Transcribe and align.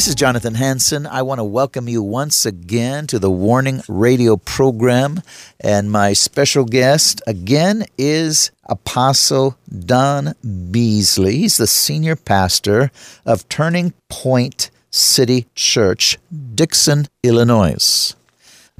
This 0.00 0.08
is 0.08 0.14
Jonathan 0.14 0.54
Hansen. 0.54 1.06
I 1.06 1.20
want 1.20 1.40
to 1.40 1.44
welcome 1.44 1.86
you 1.86 2.02
once 2.02 2.46
again 2.46 3.06
to 3.08 3.18
the 3.18 3.30
Warning 3.30 3.82
Radio 3.86 4.38
program. 4.38 5.20
And 5.60 5.92
my 5.92 6.14
special 6.14 6.64
guest 6.64 7.20
again 7.26 7.84
is 7.98 8.50
Apostle 8.64 9.58
Don 9.68 10.32
Beasley. 10.70 11.36
He's 11.36 11.58
the 11.58 11.66
senior 11.66 12.16
pastor 12.16 12.90
of 13.26 13.46
Turning 13.50 13.92
Point 14.08 14.70
City 14.90 15.46
Church, 15.54 16.16
Dixon, 16.54 17.06
Illinois. 17.22 18.14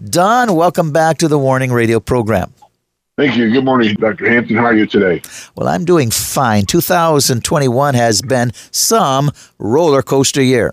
Don, 0.03 0.55
welcome 0.55 0.91
back 0.91 1.19
to 1.19 1.29
the 1.29 1.39
Warning 1.39 1.71
Radio 1.71 2.01
program. 2.01 2.55
Thank 3.19 3.37
you. 3.37 3.51
Good 3.51 3.67
morning, 3.67 3.95
Dr. 3.97 4.27
Hansen. 4.27 4.57
How 4.57 4.65
are 4.65 4.75
you 4.75 4.87
today? 4.87 5.21
Well, 5.55 5.69
I'm 5.69 5.84
doing 5.84 6.11
fine. 6.11 6.65
2021 6.65 7.93
has 7.93 8.23
been 8.23 8.53
some 8.71 9.31
roller 9.59 10.01
coaster 10.01 10.43
year. 10.43 10.73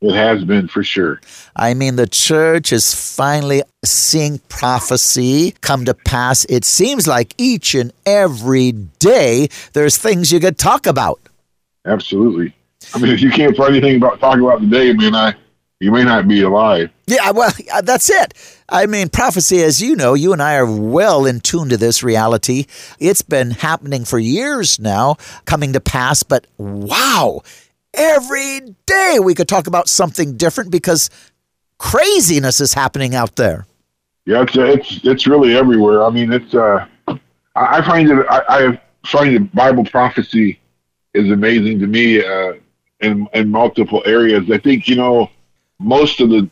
It 0.00 0.14
has 0.14 0.44
been 0.44 0.66
for 0.66 0.82
sure. 0.82 1.20
I 1.54 1.74
mean, 1.74 1.96
the 1.96 2.06
church 2.06 2.72
is 2.72 2.94
finally 2.94 3.62
seeing 3.84 4.38
prophecy 4.48 5.54
come 5.60 5.84
to 5.84 5.94
pass. 5.94 6.46
It 6.46 6.64
seems 6.64 7.06
like 7.06 7.34
each 7.36 7.74
and 7.74 7.92
every 8.06 8.72
day 8.72 9.48
there's 9.74 9.98
things 9.98 10.32
you 10.32 10.40
could 10.40 10.56
talk 10.56 10.86
about. 10.86 11.20
Absolutely. 11.84 12.54
I 12.94 12.98
mean, 12.98 13.12
if 13.12 13.20
you 13.20 13.30
can't 13.30 13.56
find 13.56 13.76
anything 13.76 13.96
about 13.96 14.20
talking 14.20 14.42
about 14.42 14.60
today, 14.60 14.90
I 14.90 14.92
mean, 14.94 15.14
I 15.14 15.34
you 15.80 15.90
may 15.90 16.04
not 16.04 16.28
be 16.28 16.42
alive. 16.42 16.90
Yeah, 17.06 17.30
well, 17.30 17.50
uh, 17.72 17.80
that's 17.80 18.10
it. 18.10 18.34
I 18.68 18.86
mean, 18.86 19.08
prophecy, 19.08 19.62
as 19.62 19.82
you 19.82 19.96
know, 19.96 20.14
you 20.14 20.32
and 20.32 20.42
I 20.42 20.56
are 20.56 20.70
well 20.70 21.26
in 21.26 21.40
tune 21.40 21.70
to 21.70 21.76
this 21.76 22.02
reality. 22.02 22.66
It's 22.98 23.22
been 23.22 23.50
happening 23.50 24.04
for 24.04 24.18
years 24.18 24.78
now, 24.78 25.16
coming 25.46 25.72
to 25.72 25.80
pass, 25.80 26.22
but 26.22 26.46
wow, 26.58 27.42
every 27.94 28.60
day 28.86 29.18
we 29.22 29.34
could 29.34 29.48
talk 29.48 29.66
about 29.66 29.88
something 29.88 30.36
different 30.36 30.70
because 30.70 31.10
craziness 31.78 32.60
is 32.60 32.74
happening 32.74 33.14
out 33.14 33.36
there. 33.36 33.66
Yeah, 34.26 34.42
it's 34.42 34.56
it's 34.56 35.04
it's 35.04 35.26
really 35.26 35.56
everywhere. 35.56 36.04
I 36.04 36.10
mean, 36.10 36.32
it's 36.32 36.54
uh, 36.54 36.86
I 37.56 37.82
find 37.82 38.08
it 38.08 38.26
I, 38.28 38.42
I 38.48 38.80
find 39.06 39.34
the 39.34 39.40
Bible 39.40 39.84
prophecy 39.84 40.60
is 41.14 41.30
amazing 41.30 41.80
to 41.80 41.86
me 41.86 42.24
uh, 42.24 42.54
in 43.00 43.26
in 43.32 43.50
multiple 43.50 44.02
areas. 44.06 44.50
I 44.50 44.58
think 44.58 44.88
you 44.88 44.96
know 44.96 45.30
most 45.78 46.20
of 46.20 46.28
the 46.30 46.48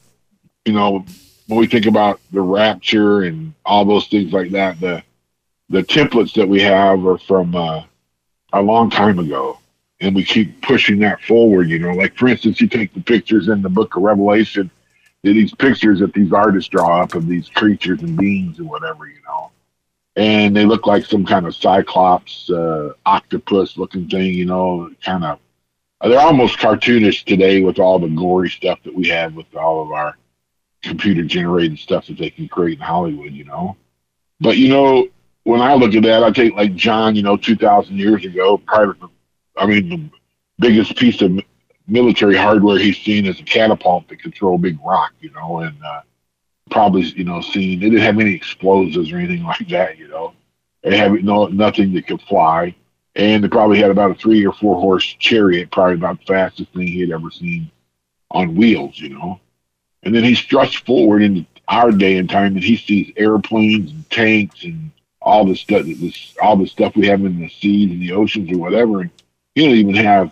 you 0.65 0.73
know 0.73 1.05
when 1.47 1.59
we 1.61 1.67
think 1.67 1.87
about 1.87 2.21
the 2.33 2.41
rapture 2.41 3.23
and 3.23 3.55
all 3.65 3.85
those 3.85 4.09
things 4.09 4.33
like 4.33 4.51
that, 4.51 4.81
the 4.81 5.03
the 5.69 5.83
templates 5.83 6.33
that 6.35 6.49
we 6.49 6.63
have 6.63 7.07
are 7.07 7.19
from 7.19 7.55
uh, 7.55 7.85
a 8.55 8.63
long 8.63 8.89
time 8.89 9.19
ago 9.19 9.59
and 10.01 10.15
we 10.15 10.25
keep 10.25 10.61
pushing 10.63 10.99
that 11.01 11.21
forward. 11.23 11.69
You 11.69 11.79
know, 11.79 11.93
like 11.93 12.17
for 12.17 12.29
instance, 12.29 12.61
you 12.61 12.69
take 12.69 12.95
the 12.95 13.01
pictures 13.01 13.49
in 13.49 13.63
the 13.63 13.69
Book 13.69 13.97
of 13.97 14.03
Revelation, 14.03 14.71
these 15.23 15.55
pictures 15.55 16.01
that 16.01 16.13
these 16.15 16.33
artists 16.33 16.71
draw 16.71 17.03
up 17.03 17.15
of 17.15 17.27
these 17.27 17.49
creatures 17.49 18.01
and 18.03 18.17
beings 18.17 18.59
and 18.59 18.69
whatever, 18.69 19.07
you 19.07 19.21
know, 19.27 19.51
and 20.17 20.57
they 20.57 20.65
look 20.65 20.87
like 20.87 21.05
some 21.05 21.25
kind 21.25 21.47
of 21.47 21.55
cyclops, 21.55 22.51
uh, 22.51 22.93
octopus 23.07 23.77
looking 23.77 24.09
thing, 24.09 24.35
you 24.35 24.45
know, 24.45 24.91
kind 25.03 25.25
of. 25.25 25.39
They're 26.01 26.21
almost 26.21 26.59
cartoonish 26.59 27.25
today 27.25 27.61
with 27.61 27.81
all 27.81 27.99
the 27.99 28.09
gory 28.09 28.51
stuff 28.51 28.79
that 28.85 28.95
we 28.95 29.09
have 29.09 29.35
with 29.35 29.53
all 29.57 29.83
of 29.83 29.91
our 29.91 30.17
computer 30.83 31.25
generated 31.25 31.79
stuff 31.81 32.07
that 32.07 32.19
they 32.19 32.31
can 32.31 32.49
create 32.49 32.79
in 32.79 32.85
Hollywood, 32.85 33.33
you 33.33 33.45
know. 33.45 33.77
But 34.41 34.59
you 34.59 34.69
know, 34.69 35.09
when 35.43 35.61
I 35.61 35.75
look 35.75 35.95
at 35.95 36.05
that, 36.05 36.23
I 36.23 36.31
take 36.31 36.55
like 36.55 36.77
John, 36.77 37.17
you 37.17 37.23
know, 37.23 37.37
two 37.37 37.57
thousand 37.57 37.99
years 37.99 38.25
ago, 38.25 38.59
prior 38.59 38.93
to 38.95 39.11
I 39.59 39.67
mean, 39.67 39.89
the 39.89 40.11
biggest 40.59 40.97
piece 40.97 41.21
of 41.23 41.39
military 41.87 42.37
hardware 42.37 42.79
he's 42.79 42.99
seen 42.99 43.27
is 43.27 43.41
a 43.41 43.45
catapult 43.45 44.09
that 44.09 44.21
can 44.21 44.33
throw 44.33 44.55
a 44.55 44.59
big 44.59 44.79
rock, 44.85 45.13
you 45.21 45.31
know, 45.31 45.61
and 45.61 45.77
uh, 45.85 46.03
probably, 46.71 47.03
you 47.03 47.25
know, 47.25 47.41
seen, 47.41 47.81
they 47.81 47.91
didn't 47.91 48.03
have 48.03 48.19
any 48.19 48.35
explosives 48.35 49.11
or 49.11 49.17
anything 49.19 49.43
like 49.45 49.67
that, 49.69 49.99
you 49.99 50.09
know. 50.09 50.35
They 50.83 50.97
have 50.97 51.13
no, 51.13 51.47
nothing 51.47 51.93
that 51.95 52.07
could 52.07 52.23
fly. 52.23 52.75
And 53.17 53.43
they 53.43 53.49
probably 53.49 53.81
had 53.81 53.91
about 53.91 54.13
a 54.13 54.15
three 54.15 54.47
or 54.47 54.53
four 54.53 54.77
horse 54.81 55.05
chariot, 55.19 55.73
probably 55.73 55.95
about 55.95 56.21
the 56.21 56.27
fastest 56.27 56.73
thing 56.73 56.87
he 56.87 57.01
had 57.01 57.11
ever 57.11 57.31
seen 57.31 57.71
on 58.31 58.55
wheels, 58.55 58.99
you 58.99 59.09
know. 59.09 59.41
And 60.05 60.15
then 60.15 60.23
he 60.23 60.37
struts 60.37 60.75
forward 60.75 61.23
into 61.23 61.45
our 61.67 61.91
day 61.91 62.17
and 62.19 62.31
time 62.31 62.55
and 62.55 62.63
he 62.63 62.77
sees 62.77 63.13
airplanes 63.17 63.91
and 63.91 64.09
tanks 64.11 64.63
and 64.63 64.93
all 65.21 65.45
the 65.45 65.57
stuff, 65.57 65.85
this, 65.85 66.35
all 66.41 66.57
the 66.57 66.67
stuff 66.67 66.95
we 66.97 67.09
have 67.09 67.25
in 67.25 67.41
the 67.41 67.49
seas 67.49 67.91
and 67.91 68.01
the 68.01 68.13
oceans 68.13 68.51
or 68.53 68.59
whatever. 68.59 69.01
And 69.01 69.11
he 69.59 69.67
don't 69.67 69.75
even 69.75 69.95
have 69.95 70.31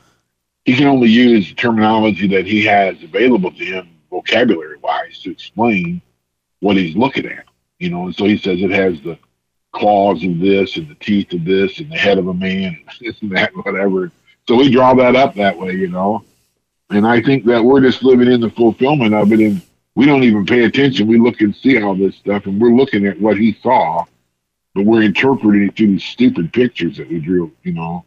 he 0.64 0.74
can 0.74 0.86
only 0.86 1.08
use 1.08 1.48
the 1.48 1.54
terminology 1.54 2.28
that 2.28 2.46
he 2.46 2.64
has 2.64 3.00
available 3.02 3.50
to 3.50 3.64
him 3.64 3.88
vocabulary 4.10 4.78
wise 4.78 5.20
to 5.20 5.30
explain 5.30 6.00
what 6.60 6.76
he's 6.76 6.96
looking 6.96 7.26
at. 7.26 7.44
You 7.78 7.90
know, 7.90 8.06
and 8.06 8.14
so 8.14 8.24
he 8.24 8.36
says 8.36 8.60
it 8.60 8.70
has 8.70 9.00
the 9.00 9.18
claws 9.72 10.24
of 10.24 10.38
this 10.38 10.76
and 10.76 10.88
the 10.88 10.94
teeth 10.96 11.32
of 11.32 11.44
this 11.44 11.78
and 11.78 11.90
the 11.90 11.96
head 11.96 12.18
of 12.18 12.28
a 12.28 12.34
man 12.34 12.76
and 12.76 12.88
this 13.00 13.20
and 13.20 13.30
that 13.36 13.52
and 13.52 13.64
whatever. 13.64 14.10
So 14.48 14.56
we 14.56 14.70
draw 14.70 14.94
that 14.94 15.16
up 15.16 15.34
that 15.34 15.58
way, 15.58 15.72
you 15.72 15.88
know. 15.88 16.24
And 16.90 17.06
I 17.06 17.20
think 17.20 17.44
that 17.46 17.64
we're 17.64 17.80
just 17.80 18.04
living 18.04 18.30
in 18.30 18.40
the 18.40 18.50
fulfillment 18.50 19.12
of 19.12 19.32
it 19.32 19.40
and 19.40 19.60
we 19.96 20.06
don't 20.06 20.22
even 20.22 20.46
pay 20.46 20.64
attention. 20.64 21.08
We 21.08 21.18
look 21.18 21.40
and 21.40 21.54
see 21.54 21.80
all 21.82 21.96
this 21.96 22.16
stuff 22.16 22.46
and 22.46 22.60
we're 22.60 22.76
looking 22.76 23.06
at 23.06 23.20
what 23.20 23.36
he 23.36 23.56
saw, 23.60 24.04
but 24.74 24.84
we're 24.84 25.02
interpreting 25.02 25.68
it 25.68 25.76
through 25.76 25.88
these 25.88 26.04
stupid 26.04 26.52
pictures 26.52 26.96
that 26.96 27.08
we 27.08 27.18
drew, 27.18 27.52
you 27.64 27.72
know 27.72 28.04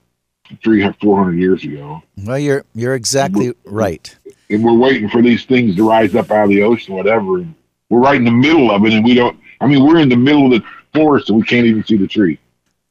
three, 0.64 0.88
four 1.02 1.18
hundred 1.18 1.40
years 1.40 1.64
ago. 1.64 2.02
Well, 2.18 2.40
you're 2.40 2.66
you're 2.74 2.96
exactly 2.96 3.54
right. 3.66 4.16
And 4.50 4.64
we're 4.64 4.78
waiting 4.78 5.10
for 5.10 5.22
these 5.22 5.46
things 5.46 5.76
to 5.76 5.88
rise 5.88 6.16
up 6.16 6.32
out 6.32 6.46
of 6.46 6.50
the 6.50 6.64
ocean, 6.64 6.96
whatever. 6.96 7.38
And 7.38 7.54
we're 7.90 8.00
right 8.00 8.16
in 8.16 8.26
the 8.26 8.32
middle 8.32 8.72
of 8.72 8.86
it, 8.86 8.94
and 8.94 9.06
we 9.06 9.14
don't. 9.14 9.40
I 9.62 9.68
mean, 9.68 9.86
we're 9.86 10.00
in 10.00 10.10
the 10.10 10.18
middle 10.18 10.54
of 10.54 10.62
the 10.62 10.68
forest, 10.94 11.30
and 11.30 11.38
we 11.38 11.46
can't 11.46 11.66
even 11.66 11.84
see 11.84 11.98
the 11.98 12.08
tree. 12.08 12.40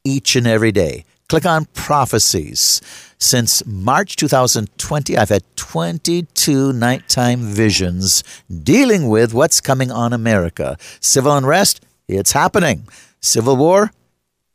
each 0.05 0.37
and 0.37 0.47
every 0.47 0.71
day. 0.71 1.03
Click 1.27 1.45
on 1.45 1.65
prophecies. 1.73 2.81
Since 3.17 3.65
March 3.65 4.15
2020, 4.15 5.17
I've 5.17 5.27
had 5.29 5.43
22 5.57 6.71
nighttime 6.71 7.41
visions 7.41 8.23
dealing 8.63 9.09
with 9.09 9.33
what's 9.33 9.59
coming 9.59 9.91
on 9.91 10.13
America. 10.13 10.77
Civil 11.01 11.35
unrest, 11.35 11.81
it's 12.07 12.31
happening. 12.31 12.87
Civil 13.19 13.57
war, 13.57 13.91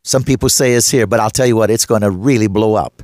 some 0.07 0.23
people 0.23 0.49
say 0.49 0.71
is 0.71 0.89
here, 0.89 1.05
but 1.05 1.19
I'll 1.19 1.31
tell 1.31 1.49
you 1.49 1.57
what, 1.57 1.69
it's 1.69 1.85
going 1.85 2.03
to 2.03 2.11
really 2.11 2.47
blow 2.47 2.77
up. 2.77 3.03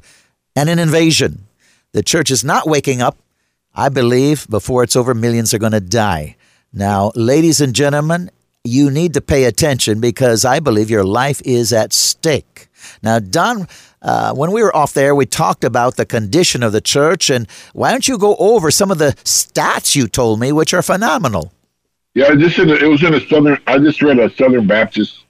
And 0.54 0.68
an 0.68 0.78
invasion. 0.78 1.48
The 1.90 2.02
church 2.04 2.30
is 2.30 2.44
not 2.44 2.68
waking 2.68 3.02
up. 3.02 3.18
I 3.74 3.88
believe 3.88 4.46
before 4.48 4.84
it's 4.84 4.94
over, 4.94 5.12
millions 5.12 5.52
are 5.52 5.58
going 5.58 5.72
to 5.72 5.80
die. 5.80 6.36
Now, 6.72 7.10
ladies 7.16 7.60
and 7.60 7.74
gentlemen, 7.74 8.30
you 8.62 8.88
need 8.88 9.14
to 9.14 9.20
pay 9.20 9.44
attention 9.44 9.98
because 10.00 10.44
I 10.44 10.60
believe 10.60 10.90
your 10.90 11.02
life 11.02 11.42
is 11.44 11.72
at 11.72 11.92
stake. 11.92 12.68
Now, 13.02 13.18
Don, 13.18 13.66
uh, 14.00 14.32
when 14.34 14.52
we 14.52 14.62
were 14.62 14.74
off 14.74 14.94
there, 14.94 15.12
we 15.12 15.26
talked 15.26 15.64
about 15.64 15.96
the 15.96 16.06
condition 16.06 16.62
of 16.62 16.70
the 16.70 16.80
church, 16.80 17.30
and 17.30 17.48
why 17.72 17.90
don't 17.90 18.06
you 18.06 18.16
go 18.16 18.36
over 18.36 18.70
some 18.70 18.92
of 18.92 18.98
the 18.98 19.16
stats 19.24 19.96
you 19.96 20.06
told 20.06 20.38
me, 20.38 20.52
which 20.52 20.72
are 20.72 20.82
phenomenal? 20.82 21.52
Yeah, 22.14 22.32
just 22.36 22.60
in 22.60 22.70
a, 22.70 22.74
it 22.74 22.86
was 22.86 23.02
in 23.02 23.12
a 23.12 23.26
southern. 23.26 23.60
I 23.66 23.78
just 23.78 24.02
read 24.02 24.20
a 24.20 24.30
Southern 24.36 24.68
Baptist 24.68 25.21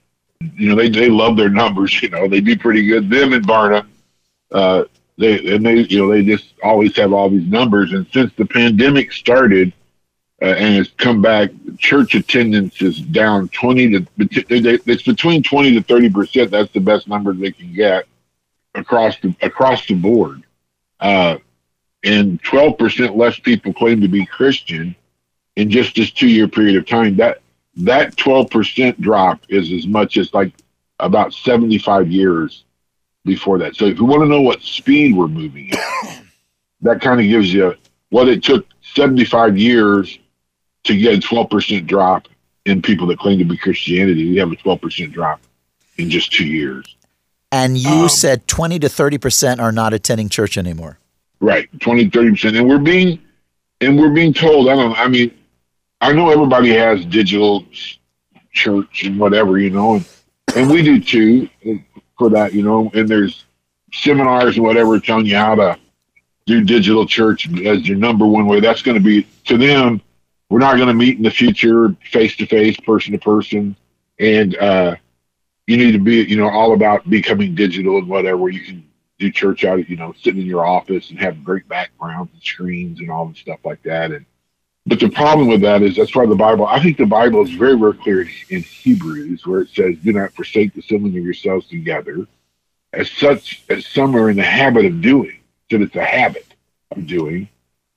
you 0.55 0.69
know, 0.69 0.75
they 0.75 0.89
they 0.89 1.09
love 1.09 1.37
their 1.37 1.49
numbers. 1.49 2.01
You 2.01 2.09
know, 2.09 2.27
they 2.27 2.41
do 2.41 2.57
pretty 2.57 2.85
good. 2.85 3.09
Them 3.09 3.33
and 3.33 3.45
Barna, 3.45 3.85
uh, 4.51 4.85
they 5.17 5.55
and 5.55 5.65
they 5.65 5.75
you 5.81 5.99
know 5.99 6.11
they 6.11 6.23
just 6.23 6.53
always 6.63 6.95
have 6.97 7.13
all 7.13 7.29
these 7.29 7.47
numbers. 7.47 7.93
And 7.93 8.07
since 8.13 8.33
the 8.33 8.45
pandemic 8.45 9.11
started 9.11 9.73
uh, 10.41 10.45
and 10.45 10.75
it's 10.75 10.91
come 10.97 11.21
back, 11.21 11.51
church 11.77 12.15
attendance 12.15 12.81
is 12.81 12.99
down 12.99 13.49
twenty 13.49 13.91
to 13.91 14.07
it's 14.17 15.03
between 15.03 15.43
twenty 15.43 15.73
to 15.73 15.83
thirty 15.83 16.09
percent. 16.09 16.51
That's 16.51 16.71
the 16.73 16.79
best 16.79 17.07
number 17.07 17.33
they 17.33 17.51
can 17.51 17.73
get 17.73 18.05
across 18.75 19.17
the 19.19 19.35
across 19.41 19.85
the 19.85 19.95
board. 19.95 20.43
Uh, 20.99 21.37
and 22.03 22.41
twelve 22.43 22.77
percent 22.77 23.15
less 23.15 23.39
people 23.39 23.73
claim 23.73 24.01
to 24.01 24.07
be 24.07 24.25
Christian 24.25 24.95
in 25.55 25.69
just 25.69 25.95
this 25.95 26.11
two 26.11 26.27
year 26.27 26.47
period 26.47 26.75
of 26.75 26.87
time. 26.87 27.17
That 27.17 27.42
that 27.77 28.15
12% 28.15 28.99
drop 28.99 29.41
is 29.49 29.71
as 29.71 29.87
much 29.87 30.17
as 30.17 30.33
like 30.33 30.53
about 30.99 31.33
75 31.33 32.11
years 32.11 32.65
before 33.25 33.57
that. 33.59 33.75
So 33.75 33.85
if 33.85 33.97
you 33.97 34.05
want 34.05 34.21
to 34.21 34.27
know 34.27 34.41
what 34.41 34.61
speed 34.61 35.15
we're 35.15 35.27
moving 35.27 35.71
at, 35.71 36.23
that 36.81 37.01
kind 37.01 37.19
of 37.19 37.27
gives 37.27 37.53
you 37.53 37.75
what 38.09 38.27
it 38.27 38.43
took 38.43 38.67
75 38.93 39.57
years 39.57 40.19
to 40.83 40.97
get 40.97 41.15
a 41.15 41.17
12% 41.17 41.87
drop 41.87 42.27
in 42.65 42.81
people 42.81 43.07
that 43.07 43.19
claim 43.19 43.39
to 43.39 43.45
be 43.45 43.57
Christianity. 43.57 44.29
We 44.29 44.37
have 44.37 44.51
a 44.51 44.55
12% 44.55 45.11
drop 45.11 45.41
in 45.97 46.09
just 46.09 46.31
two 46.31 46.45
years. 46.45 46.95
And 47.51 47.77
you 47.77 47.89
um, 47.89 48.09
said 48.09 48.47
20 48.47 48.79
to 48.79 48.87
30% 48.87 49.59
are 49.59 49.71
not 49.71 49.93
attending 49.93 50.29
church 50.29 50.57
anymore. 50.57 50.99
Right. 51.39 51.67
20, 51.79 52.09
30%. 52.09 52.57
And 52.57 52.67
we're 52.67 52.79
being, 52.79 53.19
and 53.81 53.99
we're 53.99 54.13
being 54.13 54.33
told, 54.33 54.69
I 54.69 54.75
don't 54.75 54.97
I 54.97 55.07
mean, 55.07 55.31
I 56.03 56.11
know 56.11 56.29
everybody 56.29 56.71
has 56.71 57.05
digital 57.05 57.65
church 58.51 59.05
and 59.05 59.17
whatever, 59.17 59.57
you 59.57 59.69
know, 59.69 59.95
and, 59.95 60.05
and 60.53 60.69
we 60.69 60.81
do 60.81 60.99
too 60.99 61.47
for 62.17 62.29
that, 62.31 62.53
you 62.53 62.61
know, 62.61 62.91
and 62.93 63.07
there's 63.07 63.45
seminars 63.93 64.57
and 64.57 64.65
whatever 64.65 64.99
telling 64.99 65.25
you 65.25 65.37
how 65.37 65.55
to 65.55 65.79
do 66.45 66.61
digital 66.61 67.07
church 67.07 67.47
as 67.61 67.87
your 67.87 67.97
number 67.97 68.27
one 68.27 68.47
way. 68.47 68.59
That's 68.59 68.81
going 68.81 68.97
to 68.97 69.03
be 69.03 69.25
to 69.45 69.57
them. 69.57 70.01
We're 70.49 70.59
not 70.59 70.75
going 70.75 70.89
to 70.89 70.93
meet 70.93 71.15
in 71.15 71.23
the 71.23 71.31
future 71.31 71.95
face 72.11 72.35
to 72.35 72.47
face, 72.47 72.77
person 72.81 73.13
to 73.13 73.17
person, 73.17 73.73
and 74.19 74.57
uh, 74.57 74.97
you 75.67 75.77
need 75.77 75.93
to 75.93 75.99
be, 75.99 76.17
you 76.23 76.35
know, 76.35 76.49
all 76.49 76.73
about 76.73 77.09
becoming 77.09 77.55
digital 77.55 77.97
and 77.97 78.09
whatever. 78.09 78.49
You 78.49 78.59
can 78.59 78.85
do 79.19 79.31
church 79.31 79.63
out, 79.63 79.79
of, 79.79 79.89
you 79.89 79.95
know, 79.95 80.13
sitting 80.21 80.41
in 80.41 80.47
your 80.47 80.65
office 80.65 81.11
and 81.11 81.19
have 81.19 81.45
great 81.45 81.65
backgrounds 81.69 82.33
and 82.33 82.43
screens 82.43 82.99
and 82.99 83.09
all 83.09 83.25
the 83.25 83.35
stuff 83.35 83.59
like 83.63 83.81
that, 83.83 84.11
and 84.11 84.25
but 84.85 84.99
the 84.99 85.09
problem 85.09 85.47
with 85.47 85.61
that 85.61 85.81
is 85.81 85.95
that's 85.95 86.15
why 86.15 86.25
the 86.25 86.35
Bible, 86.35 86.67
I 86.67 86.81
think 86.81 86.97
the 86.97 87.05
Bible 87.05 87.41
is 87.43 87.51
very, 87.51 87.77
very 87.77 87.93
clear 87.93 88.27
in 88.49 88.61
Hebrews 88.61 89.45
where 89.47 89.61
it 89.61 89.69
says, 89.69 89.95
do 90.03 90.11
not 90.11 90.33
forsake 90.33 90.73
the 90.73 90.81
assembling 90.81 91.17
of 91.17 91.23
yourselves 91.23 91.67
together, 91.67 92.27
as 92.91 93.09
such 93.09 93.63
as 93.69 93.87
some 93.87 94.15
are 94.15 94.29
in 94.29 94.37
the 94.37 94.43
habit 94.43 94.85
of 94.85 95.01
doing. 95.01 95.39
That 95.69 95.81
it's 95.81 95.95
a 95.95 96.03
habit 96.03 96.45
of 96.91 97.07
doing. 97.07 97.47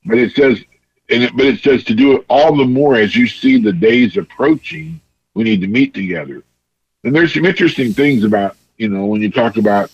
But 0.04 0.18
it 0.18 0.34
says, 0.34 0.62
and 1.10 1.24
it, 1.24 1.36
but 1.36 1.46
it 1.46 1.60
says 1.60 1.84
to 1.84 1.94
do 1.94 2.16
it 2.16 2.24
all 2.28 2.56
the 2.56 2.64
more 2.64 2.96
as 2.96 3.14
you 3.14 3.26
see 3.26 3.60
the 3.60 3.72
days 3.72 4.16
approaching, 4.16 5.00
we 5.34 5.44
need 5.44 5.60
to 5.60 5.66
meet 5.66 5.92
together. 5.92 6.42
And 7.04 7.14
there's 7.14 7.34
some 7.34 7.44
interesting 7.44 7.92
things 7.92 8.24
about, 8.24 8.56
you 8.76 8.88
know, 8.88 9.06
when 9.06 9.20
you 9.20 9.30
talk 9.30 9.56
about 9.56 9.90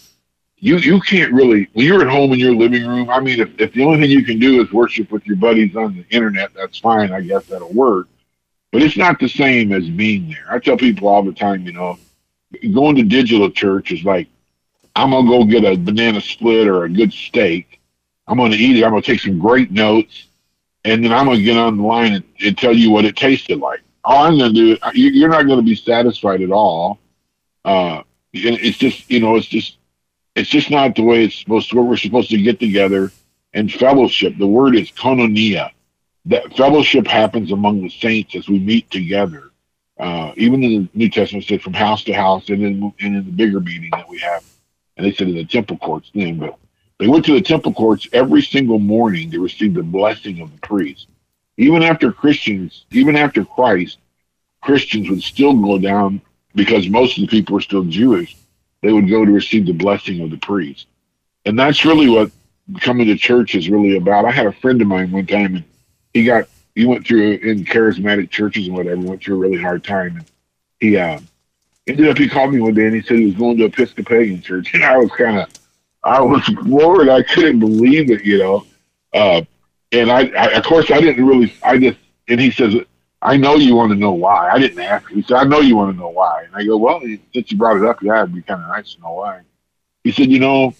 you 0.62 0.76
you 0.76 1.00
can't 1.00 1.32
really 1.32 1.68
when 1.72 1.84
you're 1.84 2.02
at 2.02 2.08
home 2.08 2.32
in 2.32 2.38
your 2.38 2.54
living 2.54 2.86
room. 2.86 3.10
I 3.10 3.18
mean, 3.18 3.40
if, 3.40 3.50
if 3.60 3.72
the 3.72 3.82
only 3.82 3.98
thing 4.00 4.10
you 4.10 4.24
can 4.24 4.38
do 4.38 4.62
is 4.62 4.72
worship 4.72 5.10
with 5.10 5.26
your 5.26 5.34
buddies 5.36 5.74
on 5.74 5.96
the 5.96 6.06
internet, 6.14 6.54
that's 6.54 6.78
fine. 6.78 7.12
I 7.12 7.20
guess 7.20 7.46
that'll 7.46 7.72
work. 7.72 8.06
But 8.70 8.82
it's 8.82 8.96
not 8.96 9.18
the 9.18 9.28
same 9.28 9.72
as 9.72 9.90
being 9.90 10.28
there. 10.28 10.46
I 10.48 10.60
tell 10.60 10.76
people 10.76 11.08
all 11.08 11.24
the 11.24 11.32
time, 11.32 11.66
you 11.66 11.72
know, 11.72 11.98
going 12.72 12.94
to 12.94 13.02
digital 13.02 13.50
church 13.50 13.90
is 13.90 14.04
like 14.04 14.28
I'm 14.94 15.10
gonna 15.10 15.28
go 15.28 15.44
get 15.44 15.64
a 15.64 15.76
banana 15.76 16.20
split 16.20 16.68
or 16.68 16.84
a 16.84 16.88
good 16.88 17.12
steak. 17.12 17.80
I'm 18.28 18.38
gonna 18.38 18.54
eat 18.54 18.76
it. 18.76 18.84
I'm 18.84 18.90
gonna 18.90 19.02
take 19.02 19.20
some 19.20 19.40
great 19.40 19.72
notes, 19.72 20.28
and 20.84 21.04
then 21.04 21.12
I'm 21.12 21.26
gonna 21.26 21.42
get 21.42 21.56
on 21.56 21.78
the 21.78 21.82
line 21.82 22.12
and, 22.12 22.24
and 22.40 22.56
tell 22.56 22.72
you 22.72 22.92
what 22.92 23.04
it 23.04 23.16
tasted 23.16 23.58
like. 23.58 23.80
All 24.04 24.26
I'm 24.26 24.38
gonna 24.38 24.52
do, 24.52 24.76
you're 24.94 25.28
not 25.28 25.48
gonna 25.48 25.62
be 25.62 25.74
satisfied 25.74 26.40
at 26.40 26.52
all. 26.52 27.00
Uh, 27.64 28.02
it's 28.32 28.78
just, 28.78 29.10
you 29.10 29.18
know, 29.18 29.34
it's 29.34 29.46
just 29.46 29.78
it's 30.34 30.48
just 30.48 30.70
not 30.70 30.94
the 30.94 31.02
way 31.02 31.24
it's 31.24 31.38
supposed 31.38 31.70
to 31.70 31.76
work. 31.76 31.88
We're 31.88 31.96
supposed 31.96 32.30
to 32.30 32.38
get 32.38 32.58
together 32.58 33.12
and 33.52 33.72
fellowship. 33.72 34.34
The 34.38 34.46
word 34.46 34.76
is 34.76 34.90
koinonia. 34.90 35.70
That 36.26 36.56
fellowship 36.56 37.06
happens 37.06 37.52
among 37.52 37.82
the 37.82 37.90
saints 37.90 38.34
as 38.34 38.48
we 38.48 38.58
meet 38.58 38.90
together. 38.90 39.50
Uh, 39.98 40.32
even 40.36 40.62
in 40.62 40.82
the 40.82 40.88
New 40.94 41.08
Testament, 41.10 41.44
said 41.44 41.62
from 41.62 41.74
house 41.74 42.02
to 42.04 42.12
house, 42.12 42.48
and 42.48 42.62
in, 42.62 42.94
and 43.00 43.16
in 43.16 43.24
the 43.24 43.30
bigger 43.30 43.60
meeting 43.60 43.90
that 43.92 44.08
we 44.08 44.18
have, 44.18 44.42
and 44.96 45.06
they 45.06 45.12
said 45.12 45.28
in 45.28 45.34
the 45.34 45.44
temple 45.44 45.76
courts 45.76 46.10
then, 46.14 46.38
but 46.38 46.58
they 46.98 47.08
went 47.08 47.24
to 47.26 47.34
the 47.34 47.40
temple 47.40 47.74
courts 47.74 48.08
every 48.12 48.42
single 48.42 48.78
morning 48.78 49.30
to 49.30 49.40
receive 49.40 49.74
the 49.74 49.82
blessing 49.82 50.40
of 50.40 50.50
the 50.50 50.66
priest. 50.66 51.08
Even 51.56 51.82
after 51.82 52.10
Christians, 52.10 52.86
even 52.90 53.16
after 53.16 53.44
Christ, 53.44 53.98
Christians 54.62 55.10
would 55.10 55.22
still 55.22 55.54
go 55.54 55.78
down 55.78 56.22
because 56.54 56.88
most 56.88 57.18
of 57.18 57.22
the 57.22 57.28
people 57.28 57.54
were 57.54 57.60
still 57.60 57.84
Jewish 57.84 58.36
they 58.82 58.92
would 58.92 59.08
go 59.08 59.24
to 59.24 59.32
receive 59.32 59.66
the 59.66 59.72
blessing 59.72 60.20
of 60.20 60.30
the 60.30 60.36
priest. 60.36 60.86
And 61.44 61.58
that's 61.58 61.84
really 61.84 62.08
what 62.08 62.30
coming 62.80 63.06
to 63.06 63.16
church 63.16 63.54
is 63.54 63.68
really 63.68 63.96
about. 63.96 64.24
I 64.24 64.30
had 64.30 64.46
a 64.46 64.52
friend 64.52 64.80
of 64.82 64.88
mine 64.88 65.10
one 65.10 65.26
time 65.26 65.56
and 65.56 65.64
he 66.12 66.24
got 66.24 66.48
he 66.74 66.86
went 66.86 67.06
through 67.06 67.32
in 67.32 67.64
charismatic 67.64 68.30
churches 68.30 68.66
and 68.66 68.76
whatever, 68.76 69.00
went 69.00 69.22
through 69.22 69.36
a 69.36 69.38
really 69.38 69.60
hard 69.60 69.84
time 69.84 70.16
and 70.16 70.30
he 70.80 70.96
uh 70.96 71.20
ended 71.86 72.08
up 72.08 72.18
he 72.18 72.28
called 72.28 72.52
me 72.52 72.60
one 72.60 72.74
day 72.74 72.86
and 72.86 72.94
he 72.94 73.02
said 73.02 73.18
he 73.18 73.26
was 73.26 73.34
going 73.34 73.56
to 73.58 73.64
Episcopalian 73.64 74.40
church 74.42 74.70
and 74.74 74.84
I 74.84 74.96
was 74.96 75.10
kinda 75.16 75.48
I 76.04 76.20
was 76.20 76.44
floored. 76.44 77.08
I 77.08 77.22
couldn't 77.22 77.60
believe 77.60 78.10
it, 78.10 78.24
you 78.24 78.38
know. 78.38 78.66
Uh 79.12 79.42
and 79.92 80.10
I, 80.10 80.28
I 80.28 80.46
of 80.52 80.64
course 80.64 80.90
I 80.90 81.00
didn't 81.00 81.24
really 81.24 81.52
I 81.62 81.78
just 81.78 81.98
and 82.28 82.40
he 82.40 82.50
says 82.50 82.74
I 83.24 83.36
know 83.36 83.54
you 83.54 83.76
want 83.76 83.92
to 83.92 83.98
know 83.98 84.10
why. 84.10 84.50
I 84.50 84.58
didn't 84.58 84.80
ask. 84.80 85.08
He 85.08 85.22
said, 85.22 85.36
I 85.36 85.44
know 85.44 85.60
you 85.60 85.76
want 85.76 85.94
to 85.94 85.98
know 85.98 86.08
why. 86.08 86.42
And 86.42 86.56
I 86.56 86.64
go, 86.64 86.76
well, 86.76 87.00
since 87.32 87.52
you 87.52 87.56
brought 87.56 87.76
it 87.76 87.84
up, 87.84 88.02
yeah, 88.02 88.20
it'd 88.20 88.34
be 88.34 88.42
kind 88.42 88.60
of 88.60 88.68
nice 88.68 88.94
to 88.94 89.00
know 89.00 89.12
why. 89.12 89.42
He 90.02 90.10
said, 90.10 90.28
you 90.28 90.40
know, 90.40 90.74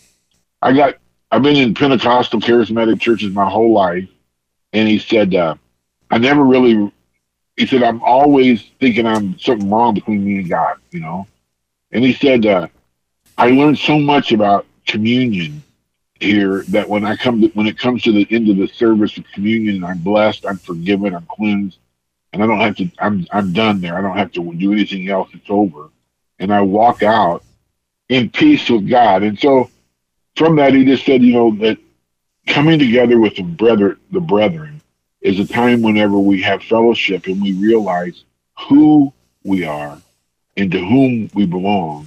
I 0.61 0.73
got, 0.73 0.97
I've 1.31 1.43
been 1.43 1.55
in 1.55 1.73
Pentecostal 1.73 2.41
charismatic 2.41 3.01
churches 3.01 3.33
my 3.33 3.49
whole 3.49 3.73
life. 3.73 4.09
And 4.73 4.89
he 4.89 4.99
said, 4.99 5.37
uh, 5.37 5.55
I 6.11 6.19
never 6.19 6.43
really, 6.43 6.93
he 7.57 7.67
said, 7.67 7.85
I'm 7.85 8.03
always 8.03 8.65
thinking 8.81 9.07
I'm 9.07 9.39
something 9.39 9.71
wrong 9.71 9.95
between 9.95 10.25
me 10.25 10.39
and 10.39 10.49
God, 10.49 10.79
you 10.91 10.99
know? 10.99 11.29
And 11.93 12.03
he 12.03 12.13
said, 12.13 12.45
uh, 12.45 12.67
I 13.39 13.51
learned 13.51 13.79
so 13.79 14.01
much 14.01 14.33
about 14.33 14.67
communion 14.87 15.63
here 16.19 16.65
that 16.69 16.89
when 16.89 17.05
I 17.05 17.15
come 17.15 17.41
to, 17.43 17.49
when 17.49 17.67
it 17.69 17.79
comes 17.79 18.03
to 18.03 18.13
the 18.13 18.27
end 18.33 18.49
of 18.49 18.57
the 18.57 18.67
service 18.67 19.17
of 19.17 19.25
communion, 19.33 19.85
I'm 19.85 19.99
blessed, 19.99 20.45
I'm 20.45 20.57
forgiven, 20.57 21.15
I'm 21.15 21.27
cleansed 21.27 21.79
and 22.33 22.43
I 22.43 22.47
don't 22.47 22.61
have 22.61 22.77
to. 22.77 22.91
I'm 22.99 23.27
I'm 23.31 23.53
done 23.53 23.81
there. 23.81 23.97
I 23.97 24.01
don't 24.01 24.17
have 24.17 24.33
to 24.33 24.55
do 24.55 24.73
anything 24.73 25.09
else. 25.09 25.29
It's 25.33 25.51
over, 25.51 25.91
and 26.39 26.53
I 26.53 26.63
walk 26.63 27.03
out 27.03 27.45
in 28.09 28.31
peace 28.31 28.69
with 28.69 28.89
God. 28.89 29.23
And 29.23 29.39
so, 29.39 29.71
from 30.37 30.57
that, 30.57 30.75
he 30.75 30.85
just 30.85 31.05
said, 31.05 31.23
you 31.23 31.35
know, 31.35 31.55
that 31.57 31.79
coming 32.47 32.79
together 32.79 33.19
with 33.19 33.37
the 33.37 33.43
brother, 33.43 33.99
the 34.11 34.21
brethren, 34.21 34.81
is 35.21 35.39
a 35.39 35.47
time 35.47 35.83
whenever 35.83 36.19
we 36.19 36.43
have 36.43 36.63
fellowship 36.63 37.27
and 37.27 37.43
we 37.43 37.53
realize 37.53 38.25
who 38.69 39.13
we 39.45 39.65
are 39.65 40.01
and 40.57 40.71
to 40.71 40.79
whom 40.79 41.31
we 41.35 41.47
belong. 41.47 42.07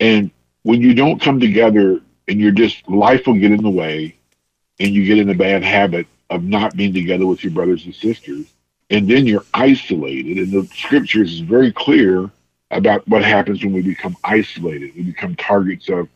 And 0.00 0.30
when 0.62 0.80
you 0.80 0.94
don't 0.94 1.20
come 1.20 1.40
together 1.40 2.00
and 2.28 2.40
you're 2.40 2.50
just 2.52 2.88
life 2.88 3.26
will 3.26 3.34
get 3.34 3.52
in 3.52 3.62
the 3.62 3.70
way, 3.70 4.16
and 4.78 4.94
you 4.94 5.06
get 5.06 5.18
in 5.18 5.30
a 5.30 5.34
bad 5.34 5.62
habit 5.62 6.06
of 6.28 6.42
not 6.42 6.76
being 6.76 6.92
together 6.92 7.26
with 7.26 7.42
your 7.42 7.52
brothers 7.52 7.84
and 7.84 7.94
sisters 7.94 8.46
and 8.90 9.08
then 9.08 9.26
you're 9.26 9.44
isolated. 9.54 10.38
And 10.38 10.52
the 10.52 10.66
scriptures 10.74 11.34
is 11.34 11.40
very 11.40 11.72
clear 11.72 12.30
about 12.70 13.06
what 13.08 13.24
happens 13.24 13.62
when 13.62 13.72
we 13.72 13.82
become 13.82 14.16
isolated. 14.24 14.94
We 14.96 15.02
become 15.02 15.36
targets 15.36 15.88
of 15.88 16.08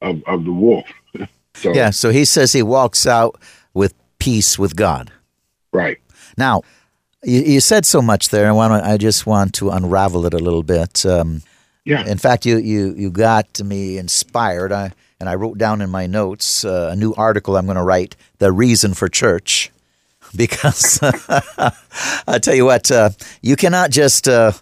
of, 0.00 0.22
of 0.26 0.44
the 0.44 0.52
wolf. 0.52 0.86
so, 1.54 1.72
yeah. 1.72 1.90
So 1.90 2.10
he 2.10 2.24
says 2.24 2.52
he 2.52 2.62
walks 2.62 3.06
out 3.06 3.40
with 3.72 3.94
peace 4.18 4.58
with 4.58 4.74
God. 4.74 5.12
Right. 5.72 5.98
Now, 6.36 6.62
you, 7.22 7.40
you 7.40 7.60
said 7.60 7.86
so 7.86 8.02
much 8.02 8.30
there. 8.30 8.48
I 8.48 8.52
want. 8.52 8.72
I 8.84 8.96
just 8.96 9.26
want 9.26 9.54
to 9.54 9.70
unravel 9.70 10.26
it 10.26 10.34
a 10.34 10.38
little 10.38 10.62
bit. 10.62 11.06
Um, 11.06 11.42
Yeah. 11.84 12.06
In 12.06 12.18
fact, 12.18 12.46
you 12.46 12.58
you 12.58 12.94
you 12.96 13.10
got 13.10 13.60
me 13.62 13.98
inspired. 13.98 14.72
I 14.72 14.92
and 15.18 15.28
I 15.28 15.34
wrote 15.36 15.58
down 15.58 15.80
in 15.80 15.90
my 15.90 16.06
notes 16.06 16.64
uh, 16.64 16.90
a 16.92 16.96
new 16.96 17.14
article 17.14 17.56
I'm 17.56 17.66
going 17.66 17.76
to 17.76 17.82
write. 17.82 18.16
The 18.38 18.50
reason 18.50 18.94
for 18.94 19.08
church, 19.08 19.70
because 20.36 20.98
I 22.26 22.38
tell 22.40 22.54
you 22.54 22.64
what, 22.64 22.90
uh, 22.90 23.10
you 23.42 23.56
cannot 23.56 23.90
just 23.90 24.28
uh, 24.28 24.52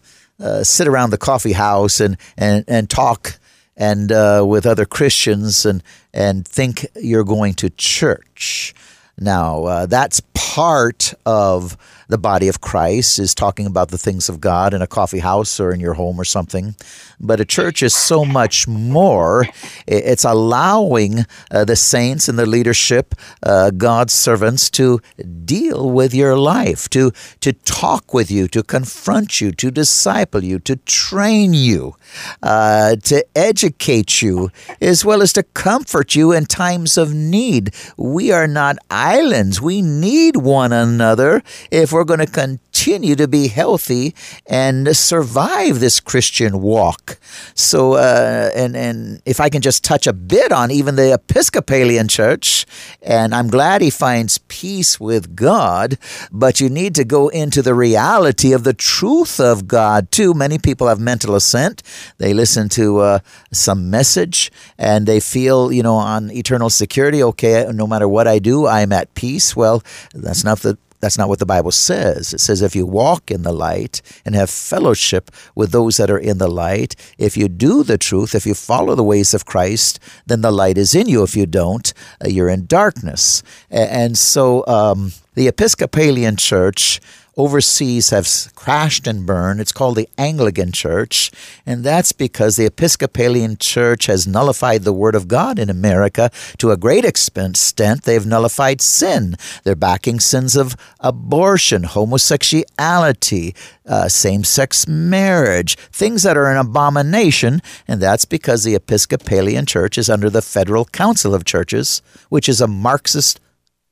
uh, 0.40 0.64
sit 0.64 0.88
around 0.88 1.10
the 1.10 1.18
coffee 1.18 1.52
house 1.52 2.00
and 2.00 2.16
and 2.36 2.64
and 2.66 2.88
talk 2.88 3.38
and 3.76 4.12
uh, 4.12 4.44
with 4.46 4.66
other 4.66 4.84
Christians 4.84 5.64
and 5.64 5.82
and 6.12 6.46
think 6.46 6.86
you're 6.96 7.24
going 7.24 7.54
to 7.54 7.70
church. 7.70 8.74
Now, 9.18 9.64
uh, 9.64 9.86
that's 9.86 10.22
part 10.34 11.12
of 11.26 11.76
the 12.10 12.18
body 12.18 12.48
of 12.48 12.60
Christ 12.60 13.18
is 13.18 13.34
talking 13.34 13.66
about 13.66 13.88
the 13.90 13.98
things 13.98 14.28
of 14.28 14.40
God 14.40 14.74
in 14.74 14.82
a 14.82 14.86
coffee 14.86 15.20
house 15.20 15.60
or 15.60 15.72
in 15.72 15.80
your 15.80 15.94
home 15.94 16.20
or 16.20 16.24
something. 16.24 16.74
But 17.20 17.40
a 17.40 17.44
church 17.44 17.82
is 17.82 17.94
so 17.94 18.24
much 18.24 18.66
more. 18.66 19.46
It's 19.86 20.24
allowing 20.24 21.26
uh, 21.50 21.64
the 21.64 21.76
saints 21.76 22.28
and 22.28 22.38
the 22.38 22.46
leadership, 22.46 23.14
uh, 23.42 23.70
God's 23.70 24.12
servants, 24.12 24.70
to 24.70 25.00
deal 25.44 25.90
with 25.90 26.14
your 26.14 26.36
life, 26.36 26.88
to, 26.90 27.12
to 27.40 27.52
talk 27.52 28.12
with 28.12 28.30
you, 28.30 28.48
to 28.48 28.62
confront 28.62 29.40
you, 29.40 29.52
to 29.52 29.70
disciple 29.70 30.42
you, 30.42 30.58
to 30.60 30.76
train 30.76 31.54
you, 31.54 31.94
uh, 32.42 32.96
to 32.96 33.24
educate 33.36 34.22
you, 34.22 34.50
as 34.80 35.04
well 35.04 35.22
as 35.22 35.32
to 35.34 35.42
comfort 35.42 36.14
you 36.14 36.32
in 36.32 36.46
times 36.46 36.98
of 36.98 37.14
need. 37.14 37.74
We 37.96 38.32
are 38.32 38.48
not 38.48 38.78
islands. 38.90 39.60
We 39.60 39.82
need 39.82 40.36
one 40.36 40.72
another 40.72 41.42
if 41.70 41.92
we're 41.92 41.99
going 42.04 42.20
to 42.20 42.26
continue 42.26 43.14
to 43.16 43.28
be 43.28 43.48
healthy 43.48 44.14
and 44.46 44.96
survive 44.96 45.80
this 45.80 46.00
Christian 46.00 46.62
walk. 46.62 47.18
So, 47.54 47.94
uh, 47.94 48.50
and 48.54 48.76
and 48.76 49.22
if 49.26 49.40
I 49.40 49.48
can 49.48 49.60
just 49.60 49.84
touch 49.84 50.06
a 50.06 50.12
bit 50.12 50.52
on 50.52 50.70
even 50.70 50.96
the 50.96 51.12
Episcopalian 51.12 52.08
Church, 52.08 52.66
and 53.02 53.34
I'm 53.34 53.48
glad 53.48 53.82
he 53.82 53.90
finds 53.90 54.38
peace 54.48 54.98
with 54.98 55.36
God, 55.36 55.98
but 56.32 56.60
you 56.60 56.68
need 56.68 56.94
to 56.94 57.04
go 57.04 57.28
into 57.28 57.62
the 57.62 57.74
reality 57.74 58.52
of 58.52 58.64
the 58.64 58.74
truth 58.74 59.40
of 59.40 59.68
God 59.68 60.10
too. 60.10 60.32
Many 60.34 60.58
people 60.58 60.88
have 60.88 61.00
mental 61.00 61.34
assent; 61.34 61.82
they 62.18 62.32
listen 62.32 62.68
to 62.70 62.98
uh, 62.98 63.18
some 63.52 63.90
message 63.90 64.50
and 64.78 65.06
they 65.06 65.20
feel, 65.20 65.72
you 65.72 65.82
know, 65.82 65.96
on 65.96 66.30
eternal 66.30 66.70
security. 66.70 67.22
Okay, 67.22 67.66
no 67.72 67.86
matter 67.86 68.08
what 68.08 68.26
I 68.26 68.38
do, 68.38 68.66
I'm 68.66 68.92
at 68.92 69.14
peace. 69.14 69.54
Well, 69.54 69.82
that's 70.14 70.44
not 70.44 70.60
the 70.60 70.78
that's 71.00 71.18
not 71.18 71.28
what 71.28 71.38
the 71.38 71.46
Bible 71.46 71.72
says. 71.72 72.32
It 72.34 72.40
says 72.40 72.62
if 72.62 72.76
you 72.76 72.86
walk 72.86 73.30
in 73.30 73.42
the 73.42 73.52
light 73.52 74.02
and 74.24 74.34
have 74.34 74.50
fellowship 74.50 75.30
with 75.54 75.72
those 75.72 75.96
that 75.96 76.10
are 76.10 76.18
in 76.18 76.38
the 76.38 76.48
light, 76.48 76.94
if 77.18 77.36
you 77.36 77.48
do 77.48 77.82
the 77.82 77.98
truth, 77.98 78.34
if 78.34 78.46
you 78.46 78.54
follow 78.54 78.94
the 78.94 79.02
ways 79.02 79.34
of 79.34 79.46
Christ, 79.46 79.98
then 80.26 80.42
the 80.42 80.50
light 80.52 80.78
is 80.78 80.94
in 80.94 81.08
you. 81.08 81.22
If 81.22 81.36
you 81.36 81.46
don't, 81.46 81.92
uh, 82.24 82.28
you're 82.28 82.48
in 82.48 82.66
darkness. 82.66 83.42
And 83.70 84.16
so 84.16 84.64
um, 84.66 85.12
the 85.34 85.48
Episcopalian 85.48 86.36
Church 86.36 87.00
overseas 87.40 88.10
have 88.10 88.28
crashed 88.54 89.06
and 89.06 89.24
burned. 89.24 89.60
It's 89.60 89.72
called 89.72 89.96
the 89.96 90.08
Anglican 90.18 90.72
Church, 90.72 91.30
and 91.64 91.82
that's 91.82 92.12
because 92.12 92.56
the 92.56 92.66
Episcopalian 92.66 93.56
Church 93.56 94.06
has 94.06 94.26
nullified 94.26 94.82
the 94.82 94.92
Word 94.92 95.14
of 95.14 95.26
God 95.26 95.58
in 95.58 95.70
America 95.70 96.30
to 96.58 96.70
a 96.70 96.76
great 96.76 97.04
extent. 97.04 98.02
They've 98.02 98.26
nullified 98.26 98.82
sin. 98.82 99.36
They're 99.64 99.74
backing 99.74 100.20
sins 100.20 100.54
of 100.54 100.76
abortion, 101.00 101.84
homosexuality, 101.84 103.54
uh, 103.86 104.08
same 104.08 104.44
sex 104.44 104.86
marriage, 104.86 105.76
things 105.90 106.22
that 106.22 106.36
are 106.36 106.50
an 106.50 106.58
abomination, 106.58 107.62
and 107.88 108.02
that's 108.02 108.26
because 108.26 108.64
the 108.64 108.74
Episcopalian 108.74 109.64
Church 109.64 109.96
is 109.96 110.10
under 110.10 110.28
the 110.28 110.42
Federal 110.42 110.84
Council 110.84 111.34
of 111.34 111.46
Churches, 111.46 112.02
which 112.28 112.50
is 112.50 112.60
a 112.60 112.66
Marxist 112.66 113.40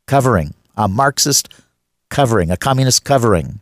covering, 0.07 0.52
a 0.76 0.87
Marxist 0.87 1.49
covering, 2.11 2.50
a 2.50 2.57
communist 2.57 3.05
covering. 3.05 3.61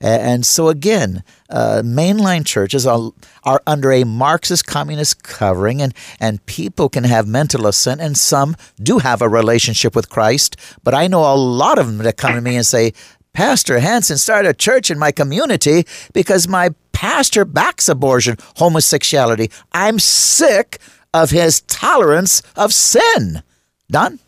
And 0.00 0.46
so 0.46 0.68
again, 0.68 1.24
uh, 1.50 1.82
mainline 1.84 2.46
churches 2.46 2.86
are, 2.86 3.10
are 3.42 3.60
under 3.66 3.90
a 3.90 4.04
Marxist 4.04 4.66
communist 4.66 5.24
covering, 5.24 5.82
and, 5.82 5.92
and 6.20 6.44
people 6.46 6.88
can 6.88 7.02
have 7.02 7.26
mental 7.26 7.66
assent, 7.66 8.00
and 8.00 8.16
some 8.16 8.54
do 8.80 8.98
have 8.98 9.20
a 9.20 9.28
relationship 9.28 9.96
with 9.96 10.08
Christ. 10.08 10.56
But 10.84 10.94
I 10.94 11.08
know 11.08 11.22
a 11.22 11.34
lot 11.34 11.78
of 11.78 11.86
them 11.86 11.98
that 11.98 12.16
come 12.16 12.34
to 12.34 12.40
me 12.40 12.54
and 12.54 12.64
say, 12.64 12.92
Pastor 13.32 13.80
Hansen 13.80 14.18
started 14.18 14.48
a 14.48 14.54
church 14.54 14.90
in 14.90 14.98
my 14.98 15.10
community 15.10 15.84
because 16.12 16.46
my 16.46 16.70
pastor 16.92 17.44
backs 17.44 17.88
abortion, 17.88 18.36
homosexuality. 18.56 19.50
I'm 19.72 19.98
sick 19.98 20.78
of 21.12 21.30
his 21.30 21.60
tolerance 21.62 22.42
of 22.56 22.72
sin. 22.72 23.42
Don? 23.90 24.18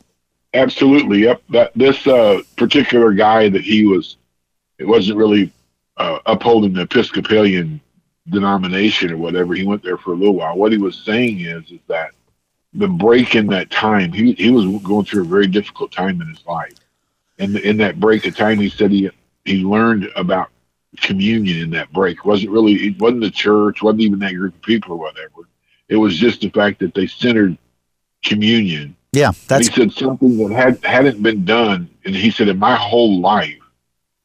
Absolutely. 0.54 1.20
Yep. 1.20 1.42
That 1.50 1.72
this 1.74 2.06
uh, 2.06 2.42
particular 2.56 3.12
guy 3.12 3.48
that 3.48 3.62
he 3.62 3.86
was, 3.86 4.16
it 4.78 4.84
wasn't 4.86 5.18
really 5.18 5.52
uh, 5.96 6.18
upholding 6.26 6.72
the 6.72 6.82
Episcopalian 6.82 7.80
denomination 8.28 9.12
or 9.12 9.16
whatever. 9.16 9.54
He 9.54 9.64
went 9.64 9.82
there 9.82 9.96
for 9.96 10.12
a 10.12 10.16
little 10.16 10.34
while. 10.34 10.56
What 10.56 10.72
he 10.72 10.78
was 10.78 10.96
saying 10.96 11.40
is, 11.40 11.70
is 11.70 11.80
that 11.86 12.10
the 12.72 12.88
break 12.88 13.34
in 13.34 13.46
that 13.48 13.70
time, 13.70 14.12
he 14.12 14.32
he 14.32 14.50
was 14.50 14.64
going 14.82 15.04
through 15.04 15.22
a 15.22 15.26
very 15.26 15.46
difficult 15.46 15.92
time 15.92 16.20
in 16.20 16.28
his 16.28 16.44
life, 16.46 16.74
and 17.38 17.56
in 17.56 17.76
that 17.78 18.00
break 18.00 18.26
of 18.26 18.36
time, 18.36 18.58
he 18.58 18.68
said 18.68 18.90
he 18.90 19.10
he 19.44 19.64
learned 19.64 20.08
about 20.16 20.50
communion 20.98 21.58
in 21.58 21.70
that 21.70 21.92
break. 21.92 22.18
It 22.18 22.24
wasn't 22.24 22.52
really 22.52 22.74
it 22.74 22.98
wasn't 23.00 23.22
the 23.22 23.30
church, 23.30 23.82
wasn't 23.82 24.02
even 24.02 24.18
that 24.20 24.34
group 24.34 24.54
of 24.54 24.62
people 24.62 24.92
or 24.92 24.98
whatever. 24.98 25.48
It 25.88 25.96
was 25.96 26.16
just 26.16 26.40
the 26.40 26.50
fact 26.50 26.78
that 26.80 26.94
they 26.94 27.06
centered 27.06 27.56
communion 28.24 28.96
yeah, 29.12 29.32
that's. 29.48 29.68
he 29.68 29.74
said 29.74 29.92
something 29.92 30.36
that 30.38 30.54
had 30.54 30.84
hadn't 30.84 31.22
been 31.22 31.44
done, 31.44 31.90
and 32.04 32.14
he 32.14 32.30
said, 32.30 32.48
in 32.48 32.58
my 32.58 32.76
whole 32.76 33.20
life, 33.20 33.58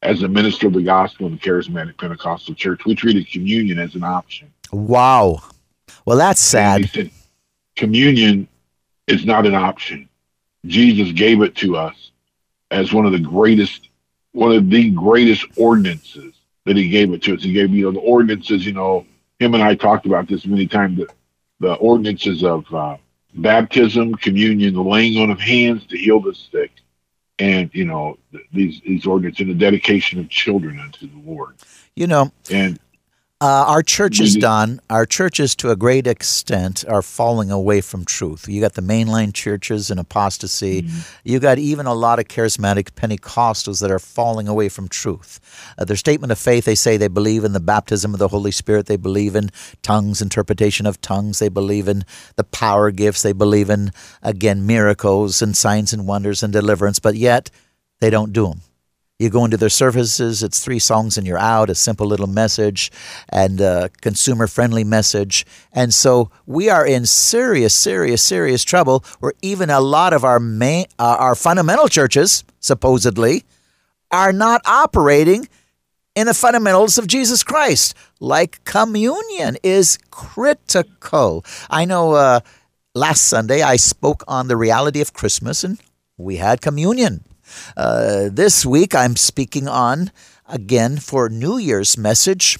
as 0.02 0.22
a 0.22 0.28
minister 0.28 0.68
of 0.68 0.74
the 0.74 0.82
gospel 0.82 1.26
in 1.26 1.32
the 1.32 1.38
charismatic 1.38 1.96
Pentecostal 1.98 2.54
church, 2.54 2.84
we 2.84 2.94
treated 2.94 3.28
communion 3.28 3.78
as 3.78 3.94
an 3.94 4.04
option. 4.04 4.52
Wow. 4.72 5.42
Well, 6.04 6.16
that's 6.16 6.40
sad. 6.40 6.82
he 6.82 6.86
said, 6.86 7.10
communion 7.74 8.46
is 9.08 9.24
not 9.24 9.46
an 9.46 9.54
option. 9.54 10.08
Jesus 10.66 11.12
gave 11.12 11.42
it 11.42 11.56
to 11.56 11.76
us 11.76 12.12
as 12.70 12.92
one 12.92 13.06
of 13.06 13.12
the 13.12 13.18
greatest, 13.18 13.88
one 14.32 14.52
of 14.52 14.70
the 14.70 14.90
greatest 14.90 15.46
ordinances 15.56 16.34
that 16.64 16.76
he 16.76 16.88
gave 16.88 17.12
it 17.12 17.22
to 17.22 17.34
us. 17.34 17.42
He 17.42 17.52
gave, 17.52 17.70
you 17.70 17.84
know, 17.84 17.92
the 17.92 18.00
ordinances, 18.00 18.64
you 18.64 18.72
know, 18.72 19.06
him 19.38 19.54
and 19.54 19.62
I 19.62 19.74
talked 19.74 20.06
about 20.06 20.28
this 20.28 20.46
many 20.46 20.66
times, 20.66 20.98
the, 20.98 21.08
the 21.60 21.74
ordinances 21.74 22.44
of, 22.44 22.72
uh, 22.72 22.96
baptism, 23.36 24.14
communion, 24.14 24.74
the 24.74 24.82
laying 24.82 25.20
on 25.22 25.30
of 25.30 25.40
hands 25.40 25.86
to 25.86 25.96
heal 25.96 26.20
the 26.20 26.34
sick, 26.34 26.72
and 27.38 27.70
you 27.72 27.84
know 27.84 28.18
these 28.52 28.80
these 28.80 29.06
ordinances 29.06 29.40
and 29.40 29.50
the 29.50 29.54
dedication 29.54 30.18
of 30.18 30.28
children 30.28 30.80
unto 30.80 31.06
the 31.06 31.30
Lord. 31.30 31.56
You 31.94 32.06
know, 32.06 32.32
and 32.50 32.78
uh, 33.42 33.64
our 33.68 33.82
churches, 33.82 34.34
Don, 34.34 34.80
our 34.88 35.04
churches 35.04 35.54
to 35.56 35.70
a 35.70 35.76
great 35.76 36.06
extent 36.06 36.86
are 36.88 37.02
falling 37.02 37.50
away 37.50 37.82
from 37.82 38.06
truth. 38.06 38.48
You 38.48 38.62
got 38.62 38.72
the 38.72 38.80
mainline 38.80 39.34
churches 39.34 39.90
in 39.90 39.98
apostasy. 39.98 40.82
Mm-hmm. 40.82 40.98
You 41.22 41.38
got 41.38 41.58
even 41.58 41.84
a 41.84 41.92
lot 41.92 42.18
of 42.18 42.28
charismatic 42.28 42.92
Pentecostals 42.92 43.82
that 43.82 43.90
are 43.90 43.98
falling 43.98 44.48
away 44.48 44.70
from 44.70 44.88
truth. 44.88 45.38
Uh, 45.76 45.84
their 45.84 45.98
statement 45.98 46.32
of 46.32 46.38
faith, 46.38 46.64
they 46.64 46.74
say 46.74 46.96
they 46.96 47.08
believe 47.08 47.44
in 47.44 47.52
the 47.52 47.60
baptism 47.60 48.14
of 48.14 48.20
the 48.20 48.28
Holy 48.28 48.52
Spirit. 48.52 48.86
They 48.86 48.96
believe 48.96 49.36
in 49.36 49.50
tongues, 49.82 50.22
interpretation 50.22 50.86
of 50.86 51.02
tongues. 51.02 51.38
They 51.38 51.50
believe 51.50 51.88
in 51.88 52.06
the 52.36 52.44
power 52.44 52.90
gifts. 52.90 53.20
They 53.20 53.34
believe 53.34 53.68
in, 53.68 53.90
again, 54.22 54.64
miracles 54.64 55.42
and 55.42 55.54
signs 55.54 55.92
and 55.92 56.06
wonders 56.06 56.42
and 56.42 56.54
deliverance, 56.54 57.00
but 57.00 57.16
yet 57.16 57.50
they 58.00 58.08
don't 58.08 58.32
do 58.32 58.46
them. 58.48 58.62
You 59.18 59.30
go 59.30 59.46
into 59.46 59.56
their 59.56 59.70
services, 59.70 60.42
it's 60.42 60.62
three 60.62 60.78
songs 60.78 61.16
and 61.16 61.26
you're 61.26 61.38
out, 61.38 61.70
a 61.70 61.74
simple 61.74 62.06
little 62.06 62.26
message 62.26 62.92
and 63.30 63.62
a 63.62 63.88
consumer 64.02 64.46
friendly 64.46 64.84
message. 64.84 65.46
And 65.72 65.94
so 65.94 66.30
we 66.44 66.68
are 66.68 66.86
in 66.86 67.06
serious, 67.06 67.74
serious, 67.74 68.22
serious 68.22 68.62
trouble 68.62 69.02
where 69.20 69.32
even 69.40 69.70
a 69.70 69.80
lot 69.80 70.12
of 70.12 70.22
our 70.22 70.38
main, 70.38 70.84
uh, 70.98 71.16
our 71.18 71.34
fundamental 71.34 71.88
churches, 71.88 72.44
supposedly, 72.60 73.44
are 74.10 74.34
not 74.34 74.60
operating 74.66 75.48
in 76.14 76.26
the 76.26 76.34
fundamentals 76.34 76.98
of 76.98 77.06
Jesus 77.06 77.42
Christ. 77.42 77.94
Like 78.20 78.62
communion 78.64 79.56
is 79.62 79.98
critical. 80.10 81.42
I 81.70 81.86
know 81.86 82.12
uh, 82.12 82.40
last 82.94 83.22
Sunday 83.22 83.62
I 83.62 83.76
spoke 83.76 84.24
on 84.28 84.48
the 84.48 84.58
reality 84.58 85.00
of 85.00 85.14
Christmas 85.14 85.64
and 85.64 85.80
we 86.18 86.36
had 86.36 86.60
communion. 86.60 87.24
Uh, 87.76 88.28
this 88.32 88.64
week, 88.66 88.94
I'm 88.94 89.16
speaking 89.16 89.68
on, 89.68 90.10
again, 90.48 90.98
for 90.98 91.28
New 91.28 91.58
Year's 91.58 91.96
message, 91.96 92.58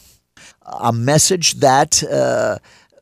a 0.62 0.92
message 0.92 1.54
that 1.54 2.02
uh, 2.04 2.58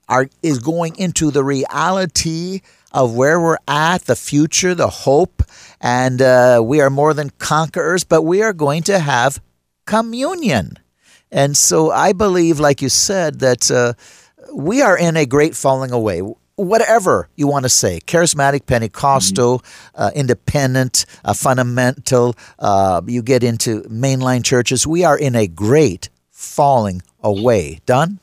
are, 0.08 0.28
is 0.42 0.58
going 0.58 0.96
into 0.96 1.30
the 1.30 1.44
reality 1.44 2.60
of 2.92 3.14
where 3.14 3.40
we're 3.40 3.58
at, 3.66 4.02
the 4.02 4.16
future, 4.16 4.74
the 4.74 4.88
hope, 4.88 5.42
and 5.80 6.22
uh, 6.22 6.60
we 6.62 6.80
are 6.80 6.90
more 6.90 7.12
than 7.12 7.30
conquerors, 7.38 8.04
but 8.04 8.22
we 8.22 8.42
are 8.42 8.52
going 8.52 8.82
to 8.84 8.98
have 8.98 9.40
communion. 9.84 10.78
And 11.32 11.56
so 11.56 11.90
I 11.90 12.12
believe, 12.12 12.60
like 12.60 12.80
you 12.80 12.88
said, 12.88 13.40
that 13.40 13.70
uh, 13.70 13.94
we 14.54 14.82
are 14.82 14.96
in 14.96 15.16
a 15.16 15.26
great 15.26 15.56
falling 15.56 15.90
away 15.90 16.22
whatever 16.56 17.28
you 17.36 17.46
want 17.46 17.64
to 17.64 17.68
say. 17.68 18.00
Charismatic 18.00 18.66
pentecostal 18.66 19.58
mm-hmm. 19.58 20.02
uh, 20.02 20.10
independent 20.14 21.06
uh, 21.24 21.34
fundamental 21.34 22.36
uh, 22.58 23.00
you 23.06 23.22
get 23.22 23.42
into 23.42 23.82
mainline 23.82 24.44
churches. 24.44 24.86
We 24.86 25.04
are 25.04 25.18
in 25.18 25.34
a 25.34 25.46
great 25.46 26.08
falling 26.30 27.02
away. 27.22 27.80
Don 27.86 28.20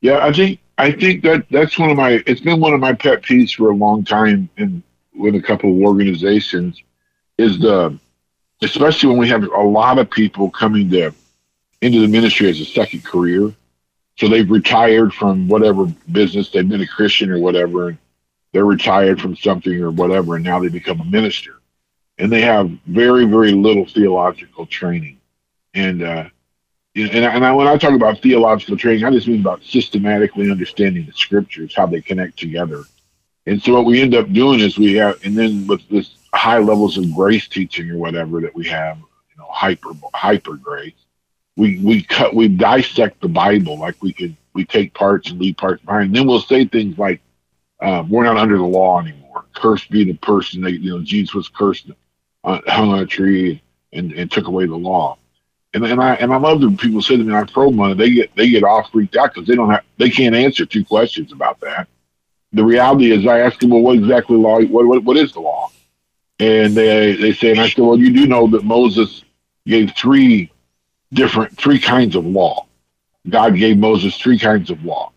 yeah 0.00 0.24
i 0.24 0.32
think 0.32 0.58
i 0.78 0.90
think 0.90 1.22
that 1.22 1.44
that's 1.50 1.78
one 1.78 1.90
of 1.90 1.96
my 1.96 2.22
it's 2.26 2.40
been 2.40 2.60
one 2.60 2.72
of 2.72 2.80
my 2.80 2.92
pet 2.92 3.22
peeves 3.22 3.54
for 3.54 3.70
a 3.70 3.74
long 3.74 4.04
time 4.04 4.48
in 4.56 4.82
with 5.14 5.34
a 5.34 5.42
couple 5.42 5.70
of 5.70 5.82
organizations 5.82 6.82
is 7.38 7.58
the 7.58 7.96
especially 8.62 9.08
when 9.08 9.18
we 9.18 9.28
have 9.28 9.42
a 9.42 9.62
lot 9.62 9.98
of 9.98 10.10
people 10.10 10.50
coming 10.50 10.90
to 10.90 11.12
into 11.82 12.00
the 12.00 12.08
ministry 12.08 12.48
as 12.48 12.60
a 12.60 12.64
second 12.64 13.04
career 13.04 13.54
so 14.20 14.28
they've 14.28 14.50
retired 14.50 15.14
from 15.14 15.48
whatever 15.48 15.86
business 16.12 16.50
they've 16.50 16.68
been 16.68 16.82
a 16.82 16.86
Christian 16.86 17.30
or 17.30 17.38
whatever, 17.38 17.88
and 17.88 17.98
they're 18.52 18.66
retired 18.66 19.18
from 19.18 19.34
something 19.34 19.80
or 19.80 19.90
whatever, 19.90 20.36
and 20.36 20.44
now 20.44 20.60
they 20.60 20.68
become 20.68 21.00
a 21.00 21.04
minister, 21.06 21.54
and 22.18 22.30
they 22.30 22.42
have 22.42 22.70
very 22.86 23.24
very 23.24 23.52
little 23.52 23.86
theological 23.86 24.66
training, 24.66 25.18
and 25.72 26.02
uh, 26.02 26.28
and, 26.94 27.10
and 27.10 27.46
I, 27.46 27.52
when 27.52 27.66
I 27.66 27.78
talk 27.78 27.94
about 27.94 28.20
theological 28.20 28.76
training, 28.76 29.04
I 29.04 29.10
just 29.10 29.26
mean 29.26 29.40
about 29.40 29.64
systematically 29.64 30.50
understanding 30.50 31.06
the 31.06 31.12
scriptures, 31.12 31.74
how 31.74 31.86
they 31.86 32.02
connect 32.02 32.38
together, 32.38 32.82
and 33.46 33.62
so 33.62 33.72
what 33.72 33.86
we 33.86 34.02
end 34.02 34.14
up 34.14 34.30
doing 34.34 34.60
is 34.60 34.78
we 34.78 34.96
have, 34.96 35.18
and 35.24 35.34
then 35.34 35.66
with 35.66 35.88
this 35.88 36.16
high 36.34 36.58
levels 36.58 36.98
of 36.98 37.10
grace 37.14 37.48
teaching 37.48 37.90
or 37.90 37.96
whatever 37.96 38.42
that 38.42 38.54
we 38.54 38.68
have, 38.68 38.98
you 38.98 39.38
know, 39.38 39.46
hyper 39.48 39.92
hyper 40.12 40.56
grace 40.56 40.92
we 41.60 41.78
we 41.80 42.02
cut 42.02 42.34
we 42.34 42.48
dissect 42.48 43.20
the 43.20 43.28
Bible 43.28 43.78
like 43.78 43.94
we 44.00 44.14
could 44.14 44.34
we 44.54 44.64
take 44.64 44.94
parts 44.94 45.30
and 45.30 45.38
leave 45.38 45.58
parts 45.58 45.84
behind. 45.84 46.06
And 46.06 46.16
then 46.16 46.26
we'll 46.26 46.40
say 46.40 46.64
things 46.64 46.96
like, 46.96 47.20
uh, 47.80 48.02
"We're 48.08 48.24
not 48.24 48.38
under 48.38 48.56
the 48.56 48.64
law 48.64 48.98
anymore. 48.98 49.44
Cursed 49.54 49.90
be 49.90 50.04
the 50.04 50.14
person 50.14 50.62
that 50.62 50.80
you 50.80 50.90
know 50.90 51.02
Jesus 51.02 51.34
was 51.34 51.48
cursed, 51.48 51.90
uh, 52.44 52.60
hung 52.66 52.88
on 52.88 53.00
a 53.00 53.06
tree, 53.06 53.62
and, 53.92 54.10
and 54.12 54.30
took 54.30 54.46
away 54.46 54.64
the 54.64 54.74
law." 54.74 55.18
And 55.74 55.84
and 55.84 56.00
I 56.00 56.14
and 56.14 56.32
I 56.32 56.38
love 56.38 56.60
when 56.60 56.78
people 56.78 57.02
say 57.02 57.18
to 57.18 57.22
me, 57.22 57.34
"I 57.34 57.44
probe 57.44 57.74
money." 57.74 57.92
They 57.92 58.10
get 58.10 58.34
they 58.36 58.48
get 58.48 58.64
all 58.64 58.84
freaked 58.84 59.16
out 59.16 59.34
because 59.34 59.46
they 59.46 59.54
don't 59.54 59.68
have 59.68 59.84
they 59.98 60.08
can't 60.08 60.34
answer 60.34 60.64
two 60.64 60.84
questions 60.84 61.30
about 61.30 61.60
that. 61.60 61.88
The 62.54 62.64
reality 62.64 63.12
is, 63.12 63.26
I 63.26 63.40
ask 63.40 63.60
them, 63.60 63.68
"Well, 63.68 63.82
what 63.82 63.98
exactly 63.98 64.38
law? 64.38 64.62
What 64.62 64.86
what, 64.86 65.04
what 65.04 65.18
is 65.18 65.32
the 65.32 65.40
law?" 65.40 65.70
And 66.38 66.74
they 66.74 67.16
they 67.16 67.34
say, 67.34 67.50
and 67.50 67.60
I 67.60 67.68
said, 67.68 67.84
"Well, 67.84 67.98
you 67.98 68.14
do 68.14 68.26
know 68.26 68.46
that 68.46 68.64
Moses 68.64 69.24
gave 69.66 69.94
three 69.94 70.50
different 71.12 71.56
three 71.56 71.78
kinds 71.78 72.16
of 72.16 72.24
law. 72.24 72.66
God 73.28 73.56
gave 73.56 73.78
Moses 73.78 74.16
three 74.16 74.38
kinds 74.38 74.70
of 74.70 74.84
law. 74.84 75.12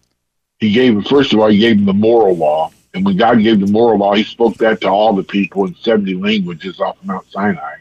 He 0.60 0.72
gave 0.72 0.94
him, 0.94 1.04
first 1.04 1.34
of 1.34 1.40
all, 1.40 1.50
he 1.50 1.58
gave 1.58 1.78
him 1.78 1.86
the 1.86 1.94
moral 1.94 2.36
law. 2.36 2.72
And 2.94 3.06
when 3.06 3.18
God 3.18 3.42
gave 3.42 3.60
the 3.60 3.72
moral 3.72 4.00
law, 4.00 4.14
he 4.14 4.24
spoke 4.24 4.56
that 4.58 4.82
to 4.82 4.88
all 4.88 5.14
the 5.14 5.24
people 5.24 5.66
in 5.66 5.76
70 5.76 6.16
languages 6.16 6.80
off 6.80 6.98
Mount 7.04 7.30
Sinai. 7.32 7.78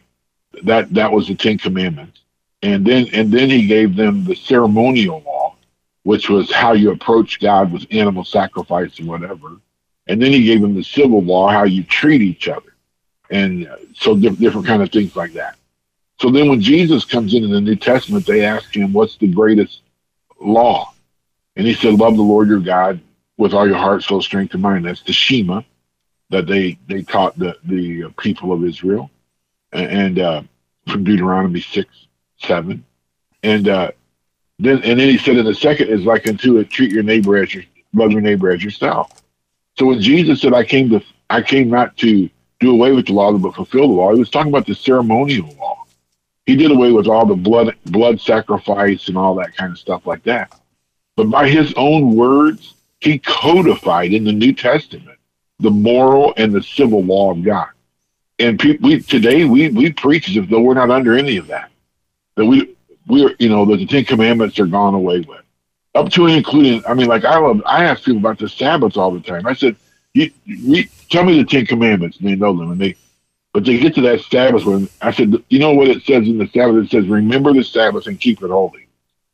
That 0.64 0.92
that 0.95 1.12
was 1.12 1.28
the 1.28 1.35
Ten 1.35 1.59
Commandments. 1.59 2.21
And 2.62 2.87
then 2.87 3.09
and 3.12 3.33
then 3.33 3.50
he 3.50 3.66
gave 3.66 3.97
them 3.97 4.25
the 4.25 4.35
ceremonial 4.35 5.23
law, 5.25 5.57
which 6.04 6.28
was 6.28 6.52
how 6.52 6.73
you 6.73 6.92
approach 6.92 7.40
God 7.40 7.73
with 7.73 7.87
animal 7.90 8.25
sacrifice 8.25 8.99
and 8.99 9.09
whatever. 9.09 9.57
And 10.07 10.21
then 10.21 10.33
he 10.33 10.45
gave 10.45 10.61
them 10.61 10.75
the 10.75 10.83
civil 10.83 11.23
law, 11.23 11.49
how 11.49 11.64
you 11.64 11.85
treat 11.85 12.23
each 12.23 12.49
other. 12.49 12.75
And 13.31 13.69
so 13.95 14.16
different 14.16 14.66
kind 14.66 14.83
of 14.83 14.90
things 14.90 15.16
like 15.16 15.33
that. 15.35 15.57
So 16.23 16.31
then 16.31 16.49
when 16.49 16.61
Jesus 16.61 17.05
comes 17.05 17.35
in 17.35 17.43
in 17.43 17.50
the 17.50 17.61
New 17.61 17.75
Testament, 17.75 18.25
they 18.26 18.45
ask 18.45 18.76
him, 18.76 18.93
what's 18.93 19.17
the 19.17 19.26
greatest 19.26 19.81
law? 20.41 20.95
And 21.57 21.67
he 21.67 21.75
said, 21.75 21.95
love 21.95 22.14
the 22.14 22.23
Lord 22.23 22.47
your 22.47 22.61
God 22.61 23.00
with 23.39 23.52
all 23.52 23.67
your 23.67 23.76
heart, 23.76 24.04
soul, 24.04 24.23
strength, 24.23 24.54
and 24.54 24.63
mind. 24.63 24.85
That's 24.85 25.02
the 25.02 25.13
Shema 25.13 25.63
that 26.30 26.47
they, 26.47 26.78
they 26.87 27.02
taught 27.02 27.37
the, 27.37 27.56
the 27.65 28.04
people 28.21 28.52
of 28.52 28.65
Israel. 28.65 29.11
And 29.73 30.21
uh, 30.21 30.43
from 30.87 31.02
Deuteronomy 31.02 31.61
6, 31.61 31.91
7. 32.39 32.85
And 33.43 33.69
uh, 33.69 33.91
then 34.61 34.80
and 34.85 35.00
then 35.00 35.08
he 35.08 35.19
said 35.19 35.39
in 35.39 35.45
the 35.45 35.54
second 35.56 35.89
is 35.89 36.04
like 36.04 36.28
unto 36.28 36.58
it, 36.58 36.71
treat 36.71 36.93
your 36.93 37.02
neighbor 37.02 37.37
as 37.37 37.52
your 37.52 37.65
love 37.95 38.13
your 38.13 38.21
neighbor 38.21 38.52
as 38.52 38.63
yourself. 38.63 39.25
So 39.76 39.87
when 39.87 40.00
Jesus 40.00 40.41
said, 40.41 40.54
I 40.54 40.63
came 40.63 40.89
to 40.91 41.02
I 41.28 41.43
came 41.43 41.69
not 41.69 41.97
to 41.97 42.30
do 42.61 42.71
away 42.71 42.93
with 42.93 43.06
the 43.06 43.13
law, 43.13 43.37
but 43.37 43.56
fulfill 43.56 43.89
the 43.89 43.95
law, 43.95 44.13
he 44.13 44.21
was 44.21 44.30
talking 44.30 44.52
about 44.52 44.69
the 44.69 44.76
ceremonial 44.76 45.52
law 45.58 45.81
he 46.47 46.57
did 46.57 46.71
away 46.71 46.93
with 46.93 47.07
all 47.07 47.26
the 47.26 47.35
blood 47.35 47.76
blood 47.87 48.21
sacrifice 48.21 49.09
and 49.09 49.17
all 49.17 49.35
that 49.37 49.57
kind 49.57 49.73
of 49.73 49.78
stuff 49.78 50.07
like 50.07 50.23
that. 50.25 50.52
But 51.17 51.31
by 51.31 51.49
his 51.49 51.73
own 51.76 52.17
words, 52.17 52.75
he 53.00 53.19
codified 53.19 54.13
in 54.13 54.25
the 54.25 54.33
New 54.33 54.52
Testament 54.52 55.19
the 55.61 55.71
moral 55.71 56.35
and 56.37 56.52
the 56.52 56.63
civil 56.63 57.02
law 57.02 57.31
of 57.31 57.43
God. 57.43 57.69
And 58.39 58.59
people, 58.59 58.89
we 58.89 59.00
today 59.00 59.45
we 59.45 59.69
we 59.69 59.93
preach 59.93 60.37
as 60.37 60.49
though 60.49 60.61
we're 60.61 60.75
not 60.75 60.91
under 60.91 61.17
any 61.17 61.37
of 61.37 61.47
that. 61.49 61.71
That 62.37 62.47
we 62.47 62.75
we're 63.07 63.35
you 63.39 63.49
know 63.49 63.65
that 63.67 63.76
the 63.76 63.87
Ten 63.87 64.05
Commandments 64.05 64.59
are 64.59 64.67
gone 64.67 64.95
away 64.95 65.21
with, 65.21 65.43
up 65.95 66.11
to 66.11 66.26
and 66.26 66.37
including. 66.37 66.85
I 66.87 66.95
mean, 66.95 67.07
like 67.07 67.25
I 67.25 67.39
love. 67.39 67.63
I 67.67 67.85
ask 67.85 68.05
people 68.05 68.19
about 68.19 68.39
the 68.39 68.49
Sabbath 68.49 68.97
all 68.97 69.13
the 69.13 69.21
time. 69.21 69.47
I 69.47 69.52
said, 69.52 69.76
you, 70.15 70.31
you, 70.45 70.85
"Tell 71.11 71.25
me 71.25 71.39
the 71.39 71.45
Ten 71.45 71.67
Commandments," 71.67 72.19
and 72.19 72.28
they 72.28 72.35
know 72.35 72.57
them, 72.57 72.73
and 72.73 72.81
they 72.81 72.97
but 73.52 73.65
to 73.67 73.78
get 73.78 73.95
to 73.97 74.00
that 74.02 74.21
Sabbath 74.23 74.65
one, 74.65 74.88
I 75.00 75.10
said, 75.10 75.34
you 75.49 75.58
know 75.58 75.73
what 75.73 75.88
it 75.88 76.02
says 76.04 76.26
in 76.26 76.38
the 76.38 76.49
Sabbath? 76.49 76.84
It 76.84 76.91
says, 76.91 77.06
remember 77.06 77.52
the 77.52 77.62
Sabbath 77.62 78.06
and 78.06 78.19
keep 78.19 78.43
it 78.43 78.50
holy. 78.50 78.88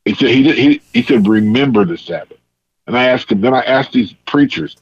He 0.05 0.15
said, 0.15 0.31
he, 0.31 0.53
he, 0.53 0.83
he 0.93 1.03
said, 1.03 1.29
remember 1.29 1.85
the 1.85 1.99
Sabbath. 1.99 2.39
And 2.87 2.97
I 2.97 3.05
asked 3.05 3.31
him, 3.31 3.41
then 3.41 3.55
I 3.55 3.63
asked 3.63 3.93
these 3.93 4.15
preachers, 4.27 4.77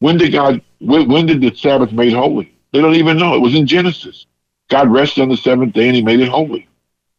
when 0.00 0.18
did 0.18 0.32
God, 0.32 0.60
when, 0.80 1.08
when 1.08 1.26
did 1.26 1.40
the 1.40 1.54
Sabbath 1.54 1.92
made 1.92 2.12
holy? 2.12 2.52
They 2.72 2.80
don't 2.80 2.96
even 2.96 3.16
know. 3.16 3.34
It 3.34 3.40
was 3.40 3.54
in 3.54 3.66
Genesis. 3.66 4.26
God 4.68 4.90
rested 4.90 5.22
on 5.22 5.28
the 5.28 5.36
seventh 5.36 5.72
day 5.72 5.86
and 5.86 5.96
he 5.96 6.02
made 6.02 6.20
it 6.20 6.28
holy. 6.28 6.68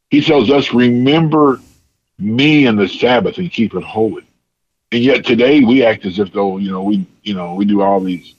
He 0.10 0.22
tells 0.22 0.52
us, 0.52 0.74
remember 0.74 1.62
me 2.20 2.68
and 2.68 2.78
the 2.78 2.88
Sabbath 2.88 3.38
and 3.38 3.52
keep 3.52 3.74
it 3.74 3.84
holy. 3.84 4.26
And 4.92 5.04
yet 5.04 5.26
today 5.26 5.62
we 5.62 5.84
act 5.84 6.06
as 6.06 6.20
if 6.20 6.32
though, 6.32 6.58
you 6.58 6.72
know, 6.72 6.84
we, 6.84 7.08
you 7.24 7.34
know, 7.34 7.56
we 7.56 7.66
do 7.66 7.82
all 7.82 8.00
these 8.00 8.36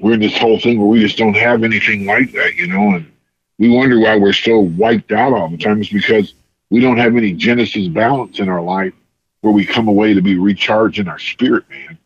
we're 0.00 0.14
in 0.14 0.20
this 0.20 0.36
whole 0.36 0.58
thing 0.58 0.78
where 0.78 0.88
we 0.88 1.00
just 1.00 1.18
don't 1.18 1.36
have 1.36 1.62
anything 1.62 2.06
like 2.06 2.32
that, 2.32 2.54
you 2.56 2.66
know, 2.66 2.94
and 2.94 3.10
we 3.58 3.68
wonder 3.68 4.00
why 4.00 4.16
we're 4.16 4.32
so 4.32 4.58
wiped 4.58 5.12
out 5.12 5.32
all 5.32 5.48
the 5.48 5.58
time. 5.58 5.80
It's 5.80 5.92
because 5.92 6.34
we 6.70 6.80
don't 6.80 6.96
have 6.96 7.16
any 7.16 7.32
Genesis 7.32 7.88
balance 7.88 8.40
in 8.40 8.48
our 8.48 8.62
life 8.62 8.94
where 9.42 9.52
we 9.52 9.66
come 9.66 9.88
away 9.88 10.14
to 10.14 10.22
be 10.22 10.38
recharged 10.38 10.98
in 10.98 11.08
our 11.08 11.18
spirit, 11.18 11.68
man. 11.68 11.98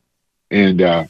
And 0.50 0.83
uh, 0.83 1.04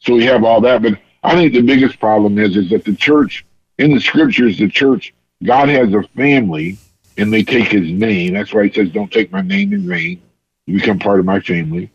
so 0.00 0.14
we 0.14 0.24
have 0.24 0.44
all 0.44 0.60
that. 0.62 0.82
But 0.82 0.98
I 1.22 1.34
think 1.34 1.52
the 1.52 1.62
biggest 1.62 2.00
problem 2.00 2.38
is 2.38 2.56
is 2.56 2.70
that 2.70 2.84
the 2.84 2.94
church 2.94 3.44
in 3.78 3.94
the 3.94 4.00
scriptures, 4.00 4.58
the 4.58 4.68
church, 4.68 5.14
God 5.42 5.68
has 5.68 5.92
a 5.92 6.02
family 6.16 6.78
and 7.16 7.32
they 7.32 7.42
take 7.42 7.68
his 7.68 7.90
name. 7.90 8.34
That's 8.34 8.52
why 8.52 8.66
he 8.66 8.72
says, 8.72 8.90
Don't 8.90 9.12
take 9.12 9.30
my 9.30 9.42
name 9.42 9.72
in 9.72 9.86
vain. 9.86 10.22
You 10.66 10.78
become 10.78 10.98
part 10.98 11.20
of 11.20 11.26
my 11.26 11.40
family. 11.40 11.90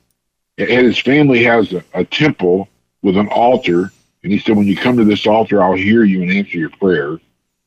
And 0.58 0.70
his 0.70 1.00
family 1.00 1.44
has 1.44 1.74
a, 1.74 1.84
a 1.94 2.04
temple 2.04 2.68
with 3.02 3.18
an 3.18 3.28
altar 3.28 3.92
and 4.24 4.32
he 4.32 4.40
said, 4.40 4.58
when 4.58 4.68
you 4.68 4.76
come 4.76 4.98
to 4.98 5.06
this 5.06 5.26
altar, 5.26 5.64
I'll 5.64 5.74
hear 5.74 6.04
you 6.04 6.22
and 6.22 6.32
answer 6.32 6.58
your 6.58 6.70
prayer 6.72 7.20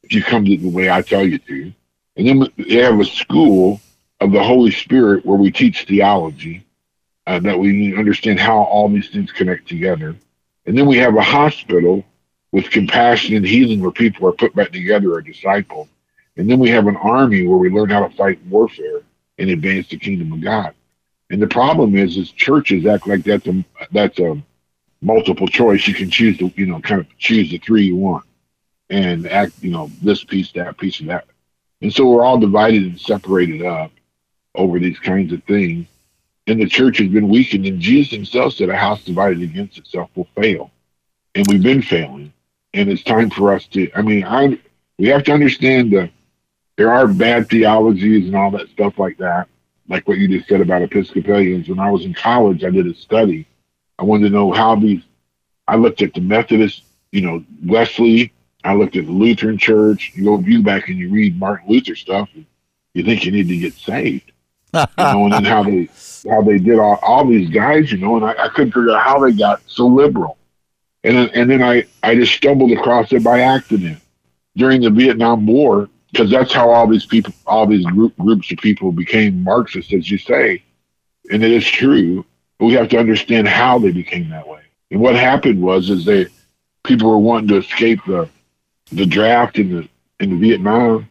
if 0.03 0.13
you 0.13 0.23
come 0.23 0.45
to 0.45 0.57
the 0.57 0.69
way 0.69 0.91
I 0.91 1.03
tell 1.03 1.25
you 1.27 1.39
to. 1.39 1.73
And 2.17 2.27
then 2.29 2.47
they 2.59 2.77
have 2.77 3.01
a 3.01 3.05
school 3.05 3.81
of 4.21 4.33
the 4.33 4.43
Holy 4.43 4.71
Spirit 4.71 5.25
where 5.25 5.39
we 5.39 5.51
teach 5.51 5.85
theology, 5.85 6.65
uh, 7.27 7.39
that 7.41 7.59
we 7.59 7.97
understand 7.97 8.39
how 8.39 8.63
all 8.63 8.89
these 8.89 9.09
things 9.09 9.33
connect 9.33 9.69
together. 9.69 10.15
And 10.67 10.77
then 10.77 10.87
we 10.87 10.99
have 10.99 11.17
a 11.17 11.23
hospital 11.23 12.05
with 12.53 12.71
compassion 12.71 13.35
and 13.35 13.47
healing 13.47 13.81
where 13.81 13.91
people 13.91 14.29
are 14.29 14.33
put 14.33 14.55
back 14.55 14.73
together, 14.73 15.15
are 15.15 15.23
discipled. 15.23 15.89
And 16.37 16.51
then 16.51 16.59
we 16.59 16.69
have 16.69 16.87
an 16.87 16.97
army 16.97 17.47
where 17.47 17.59
we 17.59 17.71
learn 17.71 17.91
how 17.91 18.07
to 18.07 18.15
fight 18.15 18.45
warfare 18.47 19.01
and 19.39 19.51
advance 19.51 19.89
the 19.89 19.97
kingdom 19.99 20.33
of 20.33 20.41
God. 20.43 20.75
And 21.31 21.41
the 21.41 21.47
problem 21.47 21.97
is, 21.97 22.19
is 22.19 22.31
churches 22.31 22.85
act 22.85 23.07
like 23.07 23.25
that's 23.25 23.47
a 23.47 23.65
that's 23.91 24.19
a 24.19 24.41
multiple 25.03 25.49
choice, 25.49 25.87
you 25.87 25.95
can 25.95 26.11
choose 26.11 26.39
the, 26.39 26.53
you 26.57 26.67
know, 26.67 26.81
kind 26.81 27.01
of 27.01 27.19
choose 27.19 27.51
the 27.51 27.59
three 27.59 27.85
you 27.85 27.97
want 27.97 28.25
and 28.89 29.27
act, 29.27 29.53
you 29.61 29.71
know, 29.71 29.91
this 30.03 30.25
piece, 30.25 30.53
that 30.53 30.79
piece, 30.79 31.01
and 31.01 31.11
that. 31.11 31.27
And 31.81 31.93
so 31.93 32.09
we're 32.09 32.25
all 32.25 32.39
divided 32.39 32.85
and 32.85 33.01
separated 33.01 33.65
up 33.65 33.91
over 34.55 34.79
these 34.79 34.99
kinds 34.99 35.33
of 35.33 35.43
things. 35.45 35.87
And 36.47 36.61
the 36.61 36.69
church 36.69 36.99
has 36.99 37.09
been 37.09 37.29
weakened. 37.29 37.67
And 37.67 37.81
Jesus 37.81 38.13
himself 38.13 38.55
said, 38.55 38.69
a 38.69 38.77
house 38.77 39.05
divided 39.05 39.43
against 39.43 39.79
itself 39.79 40.11
will 40.15 40.29
fail. 40.37 40.71
And 41.35 41.47
we've 41.49 41.63
been 41.63 41.83
failing. 41.83 42.33
And 42.75 42.89
it's 42.89 43.03
time 43.03 43.31
for 43.31 43.53
us 43.53 43.67
to, 43.69 43.91
I 43.95 44.03
mean, 44.03 44.25
I, 44.25 44.59
we 44.99 45.09
have 45.09 45.25
to 45.25 45.33
understand 45.33 45.93
that 45.93 46.11
there 46.77 46.93
are 46.93 47.07
bad 47.07 47.49
theologies 47.49 48.27
and 48.27 48.37
all 48.37 48.51
that 48.53 48.69
stuff 48.71 48.99
like 48.99 49.19
that. 49.19 49.49
Like 49.89 50.07
what 50.07 50.19
you 50.19 50.29
just 50.29 50.49
said 50.49 50.61
about 50.61 50.83
Episcopalians. 50.83 51.69
When 51.69 51.79
I 51.79 51.91
was 51.91 52.05
in 52.05 52.15
college, 52.15 52.65
I 52.65 52.71
did 52.71 52.87
a 52.87 52.95
study 52.95 53.47
I 53.99 54.05
wanted 54.05 54.29
to 54.29 54.31
know 54.31 54.53
how 54.53 54.77
these. 54.77 55.03
I 55.69 55.77
looked 55.77 56.03
at 56.03 56.15
the 56.15 56.21
Methodist, 56.21 56.83
you 57.13 57.21
know, 57.21 57.45
Wesley. 57.65 58.33
I 58.65 58.75
looked 58.75 58.97
at 58.97 59.07
the 59.07 59.13
Lutheran 59.13 59.59
Church. 59.59 60.13
You 60.15 60.25
go 60.25 60.37
view 60.37 60.63
back 60.63 60.89
and 60.89 60.99
you 60.99 61.11
read 61.11 61.39
Martin 61.39 61.69
Luther 61.69 61.95
stuff, 61.95 62.29
you 62.95 63.05
think 63.05 63.25
you 63.25 63.33
need 63.33 63.49
to 63.49 63.57
get 63.57 63.75
saved. 63.75 64.33
you 64.75 64.81
know, 64.99 65.25
and 65.25 65.33
then 65.33 65.45
how 65.45 65.63
they 65.63 65.89
how 66.29 66.43
they 66.43 66.59
did 66.59 66.79
all, 66.79 66.99
all 67.03 67.27
these 67.27 67.51
guys, 67.51 67.93
you 67.93 67.99
know, 67.99 68.17
and 68.17 68.25
I, 68.25 68.45
I 68.45 68.49
couldn't 68.49 68.73
figure 68.73 68.93
out 68.93 69.03
how 69.03 69.21
they 69.21 69.33
got 69.33 69.61
so 69.67 69.87
liberal. 69.87 70.39
And 71.05 71.17
then, 71.17 71.31
and 71.35 71.51
then 71.51 71.63
I, 71.63 71.85
I 72.03 72.15
just 72.15 72.33
stumbled 72.33 72.71
across 72.73 73.13
it 73.13 73.25
by 73.25 73.41
accident 73.41 74.01
during 74.57 74.81
the 74.81 74.91
Vietnam 74.91 75.47
War, 75.47 75.89
because 76.11 76.31
that's 76.31 76.53
how 76.53 76.71
all 76.71 76.87
these 76.87 77.07
people, 77.07 77.35
all 77.47 77.67
these 77.67 77.85
group, 77.87 78.17
groups 78.19 78.53
of 78.53 78.59
people 78.59 78.93
became 78.93 79.43
Marxists, 79.43 79.93
as 79.93 80.11
you 80.11 80.19
say. 80.19 80.63
And 81.31 81.43
it 81.43 81.51
is 81.51 81.67
true. 81.67 82.25
But 82.59 82.67
we 82.67 82.75
have 82.75 82.89
to 82.91 82.99
understand 82.99 83.49
how 83.49 83.79
they 83.79 83.93
became 83.93 84.29
that 84.31 84.47
way. 84.47 84.61
And 84.91 85.01
what 85.01 85.15
happened 85.15 85.61
was, 85.61 85.91
is 85.91 86.05
they, 86.05 86.27
people 86.85 87.11
were 87.11 87.19
wanting 87.19 87.49
to 87.49 87.57
escape 87.57 88.01
the, 88.07 88.29
the 88.93 89.07
draft 89.07 89.59
in 89.59 89.75
the, 89.75 89.89
in 90.21 90.41
Vietnam, 90.41 91.09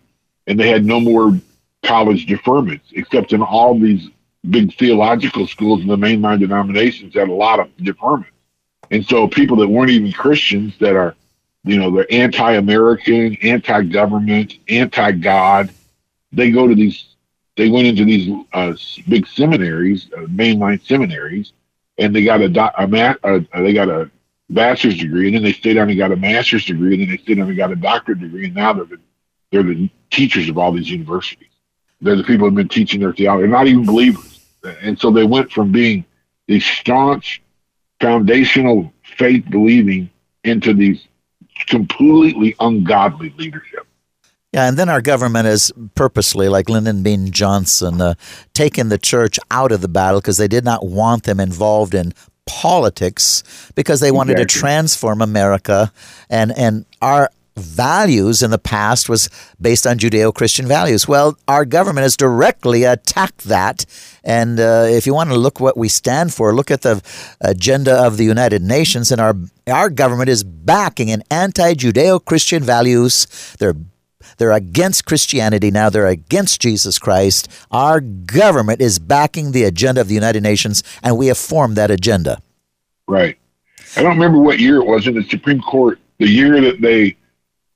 and 0.48 0.60
they 0.60 0.70
had 0.70 0.86
no 0.86 1.00
more 1.00 1.38
college 1.84 2.28
deferments, 2.28 2.82
except 2.94 3.34
in 3.34 3.42
all 3.42 3.78
these 3.78 4.10
big 4.50 4.76
theological 4.78 5.48
schools 5.48 5.82
and 5.82 5.90
the 5.90 5.96
mainline 5.96 6.40
denominations 6.40 7.14
had 7.14 7.30
a 7.30 7.34
lot 7.34 7.60
of 7.60 7.76
deferments. 7.78 8.26
And 8.90 9.06
so 9.06 9.28
people 9.28 9.58
that 9.58 9.68
weren't 9.68 9.92
even 9.92 10.12
Christians 10.12 10.78
that 10.80 10.96
are, 10.96 11.16
you 11.64 11.78
know, 11.78 11.92
they're 11.92 12.12
anti-American, 12.12 13.38
anti-government, 13.42 14.58
anti-God, 14.68 15.72
they 16.32 16.52
go 16.52 16.68
to 16.68 16.76
these, 16.76 17.11
they 17.62 17.70
went 17.70 17.86
into 17.86 18.06
these 18.06 18.28
uh, 18.54 18.74
big 19.08 19.28
seminaries, 19.28 20.10
uh, 20.18 20.22
mainline 20.22 20.84
seminaries, 20.84 21.54
and 22.00 22.16
they 22.16 22.24
got 22.24 22.42
a, 22.42 22.46
a, 22.46 23.62
they 23.62 23.72
got 23.72 23.88
a 23.88 24.10
bachelor's 24.50 24.98
degree, 24.98 25.28
and 25.28 25.36
then 25.36 25.44
they 25.44 25.54
stayed 25.54 25.78
on 25.78 25.88
and 25.88 25.96
got 25.96 26.12
a 26.12 26.16
master's 26.16 26.66
degree, 26.66 26.96
and 26.96 27.04
then 27.04 27.10
they 27.10 27.22
stayed 27.22 27.40
on 27.40 27.48
and 27.48 27.56
got 27.56 27.72
a 27.72 27.76
doctorate 27.76 28.20
degree, 28.20 28.46
and 28.46 28.56
now 28.56 28.74
they're 28.74 28.86
the, 28.86 28.98
they're 29.52 29.62
the 29.62 29.92
teachers 30.10 30.50
of 30.50 30.58
all 30.58 30.72
these 30.72 30.90
universities. 30.90 31.50
They're 32.02 32.16
the 32.16 32.24
people 32.24 32.48
who've 32.48 32.56
been 32.56 32.68
teaching 32.68 33.00
their 33.00 33.14
theology. 33.14 33.44
They're 33.44 33.52
not 33.52 33.68
even 33.68 33.86
believers. 33.86 34.40
And 34.82 34.98
so 34.98 35.12
they 35.12 35.24
went 35.24 35.52
from 35.52 35.72
being 35.72 36.04
these 36.48 36.66
staunch, 36.66 37.44
foundational 38.00 38.92
faith 39.20 39.46
believing 39.52 40.10
into 40.44 40.74
these 40.74 41.08
completely 41.68 42.56
ungodly 42.60 43.36
leadership. 43.38 43.86
Yeah, 44.52 44.68
and 44.68 44.78
then 44.78 44.90
our 44.90 45.02
government 45.02 45.46
has 45.46 45.72
purposely, 45.96 46.50
like 46.50 46.68
Lyndon 46.70 47.04
B. 47.04 47.30
Johnson, 47.30 48.02
uh, 48.02 48.16
taken 48.54 48.90
the 48.90 48.98
church 48.98 49.40
out 49.50 49.72
of 49.72 49.80
the 49.80 49.88
battle 49.88 50.20
because 50.20 50.38
they 50.38 50.50
did 50.50 50.66
not 50.66 50.86
want 50.86 51.24
them 51.24 51.40
involved 51.40 51.96
in 51.96 52.14
politics 52.46 53.72
because 53.76 54.02
they 54.02 54.12
wanted 54.12 54.34
exactly. 54.34 54.54
to 54.54 54.60
transform 54.60 55.22
America 55.22 55.92
and 56.30 56.52
and 56.58 56.86
our 57.02 57.30
values 57.58 58.42
in 58.42 58.50
the 58.50 58.58
past 58.58 59.10
was 59.10 59.30
based 59.60 59.86
on 59.86 59.98
Judeo 59.98 60.34
Christian 60.34 60.66
values. 60.68 61.08
Well, 61.08 61.38
our 61.48 61.66
government 61.66 62.04
has 62.04 62.16
directly 62.16 62.84
attacked 62.84 63.44
that. 63.46 63.86
And 64.24 64.60
uh, 64.60 64.86
if 64.88 65.06
you 65.06 65.14
want 65.14 65.30
to 65.32 65.36
look 65.36 65.60
what 65.60 65.78
we 65.78 65.90
stand 65.90 66.34
for, 66.34 66.54
look 66.54 66.72
at 66.72 66.82
the 66.82 67.02
agenda 67.42 67.94
of 67.94 68.18
the 68.18 68.24
United 68.24 68.62
Nations, 68.62 69.12
and 69.12 69.20
our, 69.20 69.36
our 69.68 69.90
government 69.90 70.30
is 70.30 70.44
backing 70.44 71.12
an 71.12 71.24
anti 71.30 71.74
Judeo 71.74 72.24
Christian 72.24 72.64
values. 72.64 73.28
They're 73.60 73.76
they're 74.42 74.52
against 74.52 75.06
Christianity 75.06 75.70
now. 75.70 75.92
They're 75.92 76.08
against 76.08 76.60
Jesus 76.60 76.98
Christ. 76.98 77.48
Our 77.70 78.02
government 78.02 78.82
is 78.82 78.98
backing 78.98 79.52
the 79.52 79.66
agenda 79.66 80.02
of 80.02 80.08
the 80.08 80.16
United 80.16 80.42
Nations, 80.42 80.82
and 81.04 81.16
we 81.16 81.28
have 81.28 81.38
formed 81.38 81.78
that 81.78 81.92
agenda. 81.92 82.42
Right. 83.08 83.38
I 83.96 84.02
don't 84.02 84.14
remember 84.14 84.40
what 84.40 84.58
year 84.58 84.78
it 84.78 84.88
was 84.88 85.06
in 85.06 85.14
the 85.14 85.22
Supreme 85.26 85.62
Court, 85.62 86.00
the 86.18 86.28
year 86.28 86.60
that 86.60 86.82
they 86.82 87.16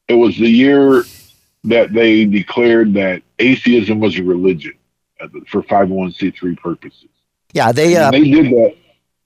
it 0.07 0.15
was 0.15 0.35
the 0.39 0.49
year 0.49 1.03
that 1.65 1.93
they 1.93 2.25
declared 2.25 2.95
that 2.95 3.21
atheism 3.37 3.99
was 3.99 4.17
a 4.17 4.23
religion 4.23 4.73
for 5.47 5.61
501c3 5.61 6.57
purposes. 6.57 7.09
Yeah, 7.53 7.71
they 7.71 7.95
uh, 7.95 8.09
they 8.09 8.23
did 8.23 8.47
that. 8.47 8.75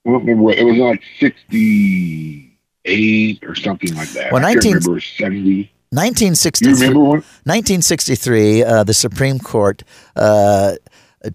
I 0.06 0.10
don't 0.10 0.26
remember 0.26 0.44
what, 0.44 0.58
it 0.58 0.66
was 0.66 0.76
like 0.76 1.02
68 1.22 3.44
or 3.44 3.56
something 3.56 3.96
like 3.96 4.10
that. 4.10 4.34
Well, 4.34 4.42
19, 4.42 4.76
I 4.76 5.00
70. 5.00 5.72
1963, 5.92 6.94
1963 6.94 8.64
uh, 8.64 8.84
the 8.84 8.94
Supreme 8.94 9.40
Court 9.40 9.84
uh, 10.16 10.76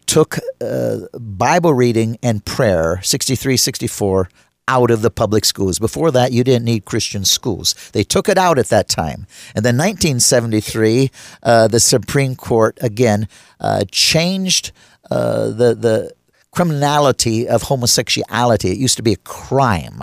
took 0.07 0.39
uh, 0.61 0.99
Bible 1.19 1.75
reading 1.75 2.19
and 2.23 2.45
prayer, 2.45 3.01
63, 3.03 3.57
64, 3.57 4.29
out 4.69 4.93
of 4.93 5.03
the 5.03 5.11
public 5.11 5.45
schools. 5.45 5.81
Before 5.81 6.13
that, 6.13 6.31
you 6.31 6.45
didn't 6.45 6.65
need 6.65 6.85
Christian 6.85 7.25
schools. 7.25 7.75
They 7.93 8.05
took 8.05 8.29
it 8.29 8.39
out 8.39 8.59
at 8.59 8.69
that 8.69 8.89
time. 8.89 9.27
And 9.57 9.65
then 9.65 9.77
1973, 9.77 11.11
uh, 11.43 11.67
the 11.67 11.81
Supreme 11.81 12.37
Court 12.37 12.79
again 12.81 13.29
uh, 13.59 13.85
changed 13.91 14.71
uh, 15.11 15.49
the 15.49 15.75
the 15.75 16.15
criminality 16.55 17.49
of 17.49 17.63
homosexuality. 17.63 18.71
It 18.71 18.79
used 18.79 18.97
to 18.97 19.03
be 19.03 19.13
a 19.13 19.17
crime, 19.17 20.03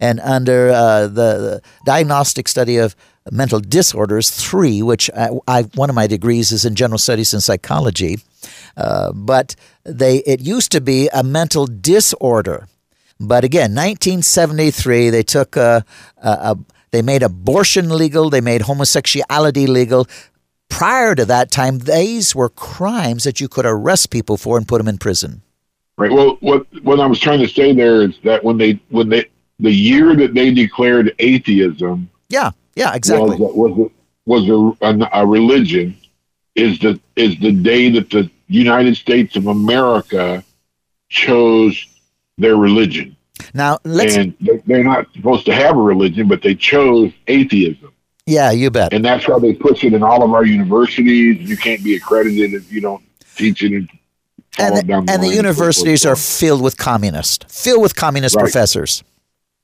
and 0.00 0.20
under 0.20 0.70
uh, 0.70 1.06
the, 1.08 1.62
diagnostic 1.84 2.48
study 2.48 2.76
of 2.76 2.94
mental 3.30 3.60
disorders 3.60 4.30
three, 4.30 4.80
which 4.82 5.10
I, 5.14 5.30
I, 5.46 5.62
one 5.74 5.90
of 5.90 5.96
my 5.96 6.06
degrees 6.06 6.52
is 6.52 6.64
in 6.64 6.74
general 6.74 6.98
studies 6.98 7.34
in 7.34 7.40
psychology, 7.40 8.18
uh, 8.76 9.12
but 9.12 9.54
they 9.84 10.18
it 10.18 10.40
used 10.40 10.72
to 10.72 10.80
be 10.80 11.08
a 11.12 11.22
mental 11.22 11.66
disorder 11.66 12.68
but 13.20 13.44
again, 13.44 13.74
1973, 13.74 15.10
they 15.10 15.22
took 15.22 15.56
a, 15.56 15.84
a, 16.22 16.30
a 16.30 16.58
they 16.90 17.02
made 17.02 17.22
abortion 17.22 17.90
legal, 17.90 18.30
they 18.30 18.40
made 18.40 18.62
homosexuality 18.62 19.66
legal. 19.66 20.06
Prior 20.68 21.14
to 21.14 21.24
that 21.24 21.50
time, 21.50 21.80
these 21.80 22.34
were 22.34 22.48
crimes 22.48 23.24
that 23.24 23.40
you 23.40 23.48
could 23.48 23.66
arrest 23.66 24.10
people 24.10 24.36
for 24.36 24.56
and 24.56 24.66
put 24.66 24.78
them 24.78 24.88
in 24.88 24.98
prison. 24.98 25.42
Right. 25.98 26.12
Well, 26.12 26.36
what 26.40 26.64
what 26.84 27.00
I 27.00 27.06
was 27.06 27.18
trying 27.18 27.40
to 27.40 27.48
say 27.48 27.74
there 27.74 28.02
is 28.02 28.16
that 28.22 28.44
when 28.44 28.56
they 28.56 28.80
when 28.88 29.08
they 29.08 29.26
the 29.58 29.72
year 29.72 30.14
that 30.14 30.32
they 30.32 30.52
declared 30.52 31.12
atheism, 31.18 32.08
yeah, 32.28 32.52
yeah, 32.76 32.94
exactly, 32.94 33.36
was 33.36 33.72
was 33.74 33.90
was 34.24 34.76
a, 34.80 34.86
a, 34.86 35.22
a 35.22 35.26
religion, 35.26 35.96
is 36.54 36.78
the 36.78 37.00
is 37.16 37.36
the 37.40 37.50
day 37.50 37.90
that 37.90 38.10
the 38.10 38.30
United 38.46 38.96
States 38.96 39.34
of 39.34 39.48
America 39.48 40.44
chose 41.08 41.84
their 42.36 42.56
religion. 42.56 43.16
Now, 43.52 43.78
let's, 43.82 44.16
and 44.16 44.36
they're 44.66 44.84
not 44.84 45.12
supposed 45.14 45.46
to 45.46 45.54
have 45.54 45.76
a 45.76 45.82
religion, 45.82 46.28
but 46.28 46.42
they 46.42 46.54
chose 46.54 47.12
atheism. 47.26 47.92
Yeah, 48.24 48.52
you 48.52 48.70
bet. 48.70 48.92
And 48.92 49.04
that's 49.04 49.26
why 49.26 49.40
they 49.40 49.54
push 49.54 49.82
it 49.82 49.94
in 49.94 50.04
all 50.04 50.22
of 50.22 50.32
our 50.32 50.44
universities. 50.44 51.40
You 51.40 51.56
can't 51.56 51.82
be 51.82 51.96
accredited 51.96 52.54
if 52.54 52.70
you 52.70 52.80
don't 52.80 53.02
teach 53.34 53.64
it. 53.64 53.72
And, 53.72 53.88
and 54.58 54.76
the, 54.76 54.94
and 55.08 55.22
the 55.22 55.28
universities 55.28 56.04
are 56.06 56.16
filled 56.16 56.62
with 56.62 56.76
communists, 56.76 57.44
filled 57.48 57.82
with 57.82 57.94
communist 57.94 58.36
right. 58.36 58.42
professors. 58.42 59.02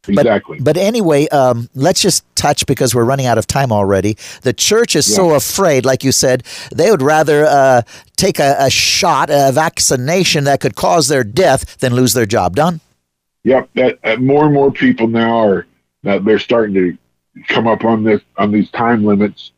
Exactly. 0.08 0.58
But, 0.58 0.64
but 0.64 0.76
anyway, 0.76 1.28
um, 1.28 1.68
let's 1.74 2.00
just 2.00 2.24
touch 2.36 2.66
because 2.66 2.94
we're 2.94 3.04
running 3.04 3.26
out 3.26 3.38
of 3.38 3.46
time 3.46 3.72
already. 3.72 4.16
The 4.42 4.52
church 4.52 4.96
is 4.96 5.08
yeah. 5.08 5.16
so 5.16 5.34
afraid, 5.34 5.84
like 5.84 6.04
you 6.04 6.12
said, 6.12 6.42
they 6.74 6.90
would 6.90 7.02
rather 7.02 7.46
uh, 7.46 7.82
take 8.16 8.38
a, 8.38 8.56
a, 8.58 8.70
shot, 8.70 9.30
a 9.30 9.50
vaccination 9.52 10.44
that 10.44 10.60
could 10.60 10.76
cause 10.76 11.08
their 11.08 11.24
death 11.24 11.78
than 11.78 11.94
lose 11.94 12.12
their 12.12 12.26
job. 12.26 12.56
Don. 12.56 12.80
Yep. 13.44 13.70
That 13.74 13.98
uh, 14.04 14.16
more 14.16 14.44
and 14.44 14.54
more 14.54 14.70
people 14.70 15.06
now 15.06 15.38
are 15.38 15.66
that 16.02 16.24
they're 16.24 16.38
starting 16.38 16.74
to 16.74 16.98
come 17.48 17.66
up 17.66 17.84
on 17.84 18.04
this 18.04 18.20
on 18.36 18.52
these 18.52 18.70
time 18.70 19.04
limits 19.04 19.52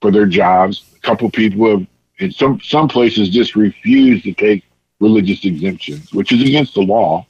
for 0.00 0.10
their 0.10 0.26
jobs. 0.26 0.82
A 0.96 1.00
couple 1.00 1.30
people 1.30 1.70
have, 1.70 1.86
in 2.18 2.32
some 2.32 2.60
some 2.60 2.88
places, 2.88 3.30
just 3.30 3.56
refused 3.56 4.24
to 4.24 4.32
take 4.34 4.64
religious 5.00 5.44
exemptions, 5.44 6.12
which 6.12 6.32
is 6.32 6.42
against 6.42 6.74
the 6.74 6.82
law, 6.82 7.26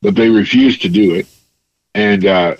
but 0.00 0.14
they 0.14 0.28
refuse 0.28 0.78
to 0.78 0.88
do 0.88 1.14
it 1.14 1.26
and 1.94 2.26
uh, 2.26 2.56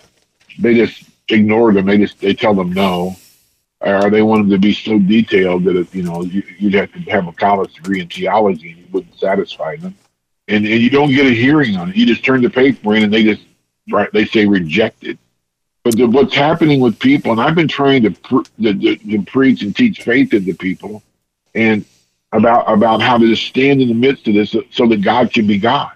they 0.59 0.75
just 0.75 1.05
ignore 1.29 1.73
them. 1.73 1.87
They 1.87 1.99
just 1.99 2.21
they 2.21 2.35
tell 2.35 2.55
them 2.55 2.73
no, 2.73 3.17
or 3.81 4.11
they 4.11 4.23
want 4.23 4.43
them 4.43 4.51
to 4.51 4.59
be 4.59 4.73
so 4.73 4.99
detailed 4.99 5.65
that 5.65 5.77
if, 5.77 5.95
you 5.95 6.03
know 6.03 6.23
you, 6.23 6.43
would 6.62 6.75
have 6.75 6.93
to 6.93 6.99
have 7.11 7.27
a 7.27 7.33
college 7.33 7.75
degree 7.75 8.01
in 8.01 8.09
theology 8.09 8.73
and 8.73 8.93
wouldn't 8.93 9.19
satisfy 9.19 9.77
them, 9.77 9.95
and 10.49 10.67
and 10.67 10.81
you 10.81 10.91
don't 10.91 11.11
get 11.11 11.27
a 11.27 11.31
hearing 11.31 11.77
on 11.77 11.91
it. 11.91 11.97
You 11.97 12.07
just 12.07 12.25
turn 12.25 12.43
the 12.43 12.51
paper 12.51 12.95
in 12.95 13.05
and 13.05 13.12
they 13.12 13.25
just 13.25 13.43
right 13.91 14.12
they 14.12 14.27
say 14.27 14.47
rejected. 14.47 15.19
But 15.85 15.97
the, 15.97 16.07
what's 16.07 16.35
happening 16.35 16.81
with 16.81 17.01
people, 17.01 17.33
and 17.33 17.41
I've 17.41 17.57
been 17.57 17.67
trying 17.67 18.05
to, 18.05 18.12
pr- 18.12 18.43
to, 18.62 18.73
to, 18.73 18.97
to 18.97 19.23
preach 19.23 19.62
and 19.62 19.75
teach 19.75 20.03
faith 20.03 20.33
into 20.33 20.55
people, 20.55 21.03
and 21.57 21.85
about 22.33 22.71
about 22.71 23.01
how 23.03 23.18
to 23.18 23.27
just 23.27 23.45
stand 23.45 23.81
in 23.81 23.88
the 23.88 23.95
midst 23.95 24.27
of 24.29 24.35
this 24.35 24.51
so, 24.51 24.62
so 24.71 24.87
that 24.88 25.03
God 25.03 25.33
can 25.33 25.47
be 25.47 25.59
God. 25.59 25.92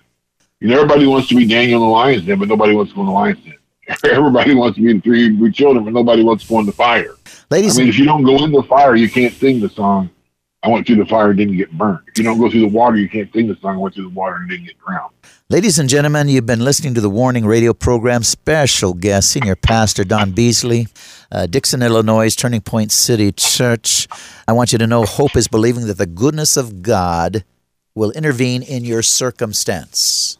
You 0.60 0.68
know, 0.68 0.76
everybody 0.76 1.06
wants 1.06 1.28
to 1.28 1.34
be 1.34 1.46
Daniel 1.46 1.82
in 1.82 1.86
the 1.88 1.92
lion's 1.92 2.24
den, 2.24 2.38
but 2.38 2.48
nobody 2.48 2.74
wants 2.74 2.92
to 2.92 2.96
go 2.96 3.02
in 3.02 3.06
the 3.08 3.12
lion's 3.12 3.44
den. 3.44 3.54
Everybody 4.04 4.54
wants 4.54 4.76
to 4.76 4.82
be 4.82 4.92
the 4.94 5.00
three 5.00 5.30
Hebrew 5.30 5.52
children, 5.52 5.84
but 5.84 5.92
nobody 5.92 6.24
wants 6.24 6.44
to 6.44 6.48
go 6.48 6.60
in 6.60 6.66
the 6.66 6.72
fire. 6.72 7.14
Ladies, 7.50 7.76
I 7.78 7.82
mean, 7.82 7.88
if 7.88 7.98
you 7.98 8.04
don't 8.04 8.24
go 8.24 8.42
in 8.44 8.50
the 8.50 8.62
fire, 8.62 8.96
you 8.96 9.08
can't 9.08 9.32
sing 9.34 9.60
the 9.60 9.68
song. 9.68 10.10
I 10.62 10.68
went 10.68 10.86
through 10.86 10.96
the 10.96 11.06
fire 11.06 11.30
and 11.30 11.38
didn't 11.38 11.56
get 11.56 11.70
burned. 11.72 12.00
If 12.08 12.18
you 12.18 12.24
don't 12.24 12.38
go 12.38 12.50
through 12.50 12.62
the 12.62 12.68
water, 12.68 12.96
you 12.96 13.08
can't 13.08 13.32
sing 13.32 13.46
the 13.46 13.56
song. 13.56 13.76
I 13.76 13.78
went 13.78 13.94
through 13.94 14.08
the 14.08 14.14
water 14.14 14.36
and 14.36 14.48
didn't 14.48 14.66
get 14.66 14.78
drowned. 14.78 15.12
Ladies 15.48 15.78
and 15.78 15.88
gentlemen, 15.88 16.28
you've 16.28 16.46
been 16.46 16.64
listening 16.64 16.94
to 16.94 17.00
the 17.00 17.10
Warning 17.10 17.46
Radio 17.46 17.72
program. 17.72 18.24
Special 18.24 18.94
guest, 18.94 19.30
Senior 19.30 19.54
Pastor 19.54 20.02
Don 20.02 20.32
Beasley, 20.32 20.88
uh, 21.30 21.46
Dixon, 21.46 21.82
Illinois, 21.82 22.34
Turning 22.34 22.60
Point 22.60 22.90
City 22.90 23.30
Church. 23.30 24.08
I 24.48 24.52
want 24.52 24.72
you 24.72 24.78
to 24.78 24.86
know 24.88 25.04
hope 25.04 25.36
is 25.36 25.46
believing 25.46 25.86
that 25.86 25.98
the 25.98 26.06
goodness 26.06 26.56
of 26.56 26.82
God 26.82 27.44
will 27.94 28.10
intervene 28.12 28.62
in 28.62 28.84
your 28.84 29.02
circumstance. 29.02 30.38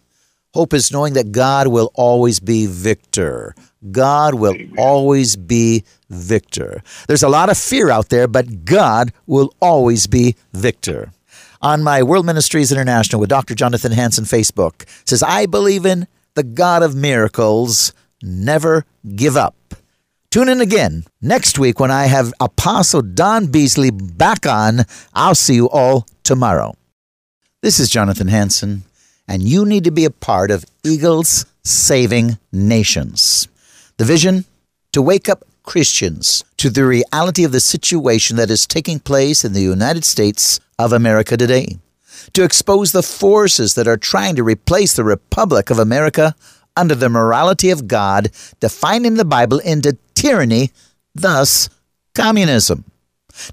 Hope 0.55 0.75
is 0.75 0.91
knowing 0.91 1.13
that 1.13 1.33
God 1.33 1.69
will 1.69 1.93
always 1.95 2.41
be 2.41 2.67
victor. 2.67 3.55
God 3.93 4.35
will 4.35 4.55
Amen. 4.55 4.75
always 4.79 5.37
be 5.37 5.85
victor. 6.09 6.83
There's 7.09 7.23
a 7.23 7.29
lot 7.29 7.51
of 7.51 7.59
fear 7.59 7.91
out 7.91 8.09
there, 8.09 8.29
but 8.29 8.65
God 8.65 9.13
will 9.27 9.55
always 9.61 10.07
be 10.07 10.37
victor. 10.53 11.13
On 11.63 11.83
my 11.83 12.03
World 12.03 12.27
Ministries 12.27 12.71
International 12.71 13.21
with 13.21 13.31
Dr. 13.31 13.55
Jonathan 13.55 13.93
Hansen 13.93 14.25
Facebook 14.25 14.85
says, 15.09 15.23
I 15.23 15.47
believe 15.47 15.87
in 15.87 16.07
the 16.35 16.43
God 16.43 16.83
of 16.83 16.95
miracles. 16.95 17.93
Never 18.23 18.85
give 19.15 19.37
up. 19.37 19.55
Tune 20.31 20.49
in 20.49 20.61
again 20.61 21.05
next 21.23 21.59
week 21.59 21.81
when 21.81 21.91
I 21.91 22.07
have 22.07 22.33
Apostle 22.41 23.03
Don 23.03 23.47
Beasley 23.47 23.91
back 23.91 24.47
on. 24.47 24.85
I'll 25.15 25.35
see 25.35 25.55
you 25.55 25.69
all 25.71 26.07
tomorrow. 26.25 26.75
This 27.63 27.81
is 27.81 27.89
Jonathan 27.89 28.29
Hansen, 28.29 28.83
and 29.27 29.43
you 29.43 29.65
need 29.65 29.85
to 29.85 29.91
be 29.91 30.05
a 30.05 30.11
part 30.11 30.51
of 30.51 30.65
Eagles 30.85 31.47
Saving 31.65 32.39
Nations. 32.53 33.49
The 33.99 34.05
vision 34.05 34.45
to 34.93 35.01
wake 35.01 35.27
up 35.27 35.43
Christians 35.63 36.45
to 36.59 36.69
the 36.69 36.85
reality 36.85 37.45
of 37.45 37.53
the 37.53 37.61
situation 37.61 38.37
that 38.37 38.51
is 38.51 38.67
taking 38.67 38.99
place 38.99 39.43
in 39.43 39.55
the 39.55 39.63
United 39.63 40.05
States 40.05 40.61
of 40.79 40.93
America 40.93 41.35
today, 41.39 41.79
to 42.35 42.45
expose 42.45 42.93
the 42.93 43.03
forces 43.03 43.75
that 43.75 43.89
are 43.89 43.97
trying 43.97 44.37
to 44.37 44.43
replace 44.43 44.95
the 44.95 45.05
Republic 45.05 45.71
of 45.71 45.79
America 45.79 46.35
under 46.77 46.95
the 46.95 47.09
morality 47.09 47.71
of 47.71 47.89
God, 47.89 48.31
defined 48.61 49.07
in 49.07 49.15
the 49.15 49.25
Bible 49.25 49.61
into 49.61 49.97
tyranny, 50.15 50.73
thus 51.15 51.71
communism. 52.15 52.85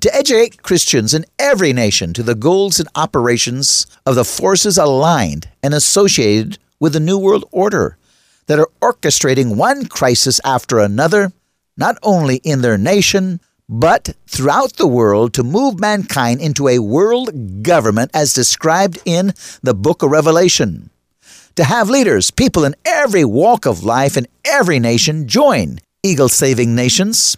To 0.01 0.13
educate 0.13 0.61
Christians 0.61 1.13
in 1.13 1.25
every 1.39 1.71
nation 1.71 2.11
to 2.13 2.23
the 2.23 2.35
goals 2.35 2.81
and 2.81 2.89
operations 2.95 3.87
of 4.05 4.15
the 4.15 4.25
forces 4.25 4.77
aligned 4.77 5.47
and 5.61 5.73
associated 5.73 6.57
with 6.81 6.91
the 6.91 6.99
New 6.99 7.17
World 7.17 7.45
Order 7.51 7.97
that 8.47 8.59
are 8.59 8.69
orchestrating 8.81 9.55
one 9.55 9.85
crisis 9.85 10.39
after 10.43 10.79
another, 10.79 11.31
not 11.77 11.97
only 12.03 12.37
in 12.37 12.61
their 12.61 12.77
nation, 12.77 13.39
but 13.69 14.15
throughout 14.27 14.73
the 14.73 14.87
world 14.87 15.33
to 15.33 15.43
move 15.43 15.79
mankind 15.79 16.41
into 16.41 16.67
a 16.67 16.79
world 16.79 17.63
government 17.63 18.11
as 18.13 18.33
described 18.33 18.99
in 19.05 19.33
the 19.61 19.73
book 19.73 20.03
of 20.03 20.11
Revelation. 20.11 20.89
To 21.55 21.63
have 21.63 21.89
leaders, 21.89 22.31
people 22.31 22.65
in 22.65 22.75
every 22.83 23.23
walk 23.23 23.65
of 23.65 23.83
life 23.83 24.17
in 24.17 24.27
every 24.43 24.79
nation 24.79 25.27
join 25.27 25.79
Eagle 26.03 26.29
Saving 26.29 26.75
Nations, 26.75 27.37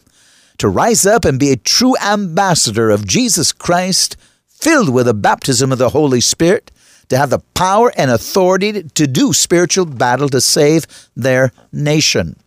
to 0.57 0.67
rise 0.67 1.05
up 1.05 1.25
and 1.25 1.39
be 1.39 1.51
a 1.51 1.57
true 1.57 1.95
ambassador 2.03 2.89
of 2.89 3.05
Jesus 3.05 3.51
Christ, 3.51 4.17
filled 4.47 4.89
with 4.89 5.05
the 5.05 5.13
baptism 5.13 5.71
of 5.71 5.77
the 5.77 5.89
Holy 5.89 6.21
Spirit, 6.21 6.71
to 7.09 7.17
have 7.17 7.29
the 7.29 7.39
power 7.53 7.91
and 7.97 8.11
authority 8.11 8.83
to 8.83 9.07
do 9.07 9.33
spiritual 9.33 9.85
battle 9.85 10.29
to 10.29 10.41
save 10.41 10.85
their 11.15 11.51
nation. 11.71 12.37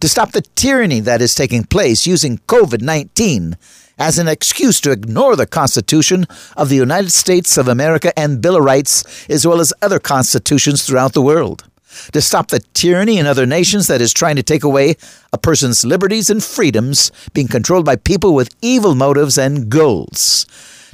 To 0.00 0.08
stop 0.08 0.32
the 0.32 0.42
tyranny 0.54 1.00
that 1.00 1.20
is 1.20 1.34
taking 1.34 1.64
place 1.64 2.06
using 2.06 2.38
COVID 2.38 2.82
19 2.82 3.56
as 3.98 4.18
an 4.18 4.28
excuse 4.28 4.80
to 4.80 4.90
ignore 4.90 5.36
the 5.36 5.46
Constitution 5.46 6.26
of 6.56 6.68
the 6.68 6.76
United 6.76 7.10
States 7.10 7.56
of 7.56 7.68
America 7.68 8.16
and 8.18 8.40
Bill 8.40 8.56
of 8.56 8.64
Rights, 8.64 9.28
as 9.28 9.46
well 9.46 9.60
as 9.60 9.72
other 9.82 9.98
constitutions 9.98 10.84
throughout 10.84 11.12
the 11.12 11.22
world. 11.22 11.64
To 12.12 12.22
stop 12.22 12.48
the 12.48 12.60
tyranny 12.72 13.18
in 13.18 13.26
other 13.26 13.44
nations 13.44 13.86
that 13.88 14.00
is 14.00 14.12
trying 14.12 14.36
to 14.36 14.42
take 14.42 14.64
away 14.64 14.96
a 15.32 15.38
person's 15.38 15.84
liberties 15.84 16.30
and 16.30 16.42
freedoms 16.42 17.12
being 17.34 17.48
controlled 17.48 17.84
by 17.84 17.96
people 17.96 18.34
with 18.34 18.54
evil 18.62 18.94
motives 18.94 19.36
and 19.36 19.68
goals 19.68 20.46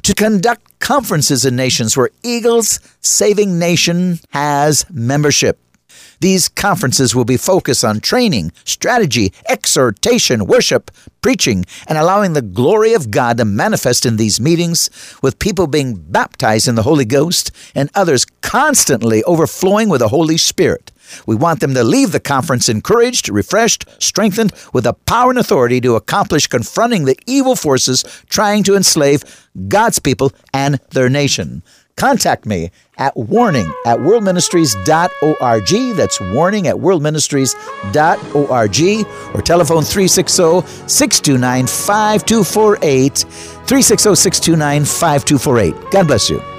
to 0.02 0.14
conduct 0.14 0.78
conferences 0.80 1.44
in 1.44 1.56
nations 1.56 1.96
where 1.96 2.10
Eagles 2.22 2.80
Saving 3.00 3.58
Nation 3.58 4.20
has 4.30 4.86
membership. 4.90 5.58
These 6.20 6.48
conferences 6.48 7.14
will 7.14 7.24
be 7.24 7.36
focused 7.36 7.84
on 7.84 8.00
training, 8.00 8.50
strategy, 8.64 9.32
exhortation, 9.48 10.46
worship, 10.46 10.90
preaching, 11.20 11.64
and 11.86 11.96
allowing 11.96 12.32
the 12.32 12.42
glory 12.42 12.92
of 12.92 13.10
God 13.10 13.38
to 13.38 13.44
manifest 13.44 14.04
in 14.04 14.16
these 14.16 14.40
meetings, 14.40 14.90
with 15.22 15.38
people 15.38 15.68
being 15.68 15.94
baptized 15.94 16.66
in 16.66 16.74
the 16.74 16.82
Holy 16.82 17.04
Ghost 17.04 17.52
and 17.74 17.88
others 17.94 18.26
constantly 18.40 19.22
overflowing 19.24 19.88
with 19.88 20.00
the 20.00 20.08
Holy 20.08 20.36
Spirit. 20.36 20.90
We 21.26 21.36
want 21.36 21.60
them 21.60 21.74
to 21.74 21.84
leave 21.84 22.12
the 22.12 22.20
conference 22.20 22.68
encouraged, 22.68 23.28
refreshed, 23.28 23.84
strengthened 24.02 24.52
with 24.72 24.84
the 24.84 24.94
power 24.94 25.30
and 25.30 25.38
authority 25.38 25.80
to 25.82 25.96
accomplish 25.96 26.46
confronting 26.46 27.04
the 27.04 27.18
evil 27.26 27.56
forces 27.56 28.04
trying 28.28 28.62
to 28.64 28.76
enslave 28.76 29.48
God's 29.68 29.98
people 29.98 30.32
and 30.52 30.80
their 30.90 31.08
nation. 31.08 31.62
Contact 31.98 32.46
me 32.46 32.70
at 32.96 33.14
warning 33.16 33.74
at 33.84 33.98
worldministries.org. 33.98 35.96
That's 35.96 36.20
warning 36.20 36.68
at 36.68 36.76
worldministries.org 36.76 39.34
or 39.34 39.42
telephone 39.42 39.82
360 39.82 40.60
629 40.86 41.66
5248. 41.66 43.18
360 43.18 44.14
629 44.14 44.84
5248. 44.84 45.90
God 45.90 46.06
bless 46.06 46.30
you. 46.30 46.57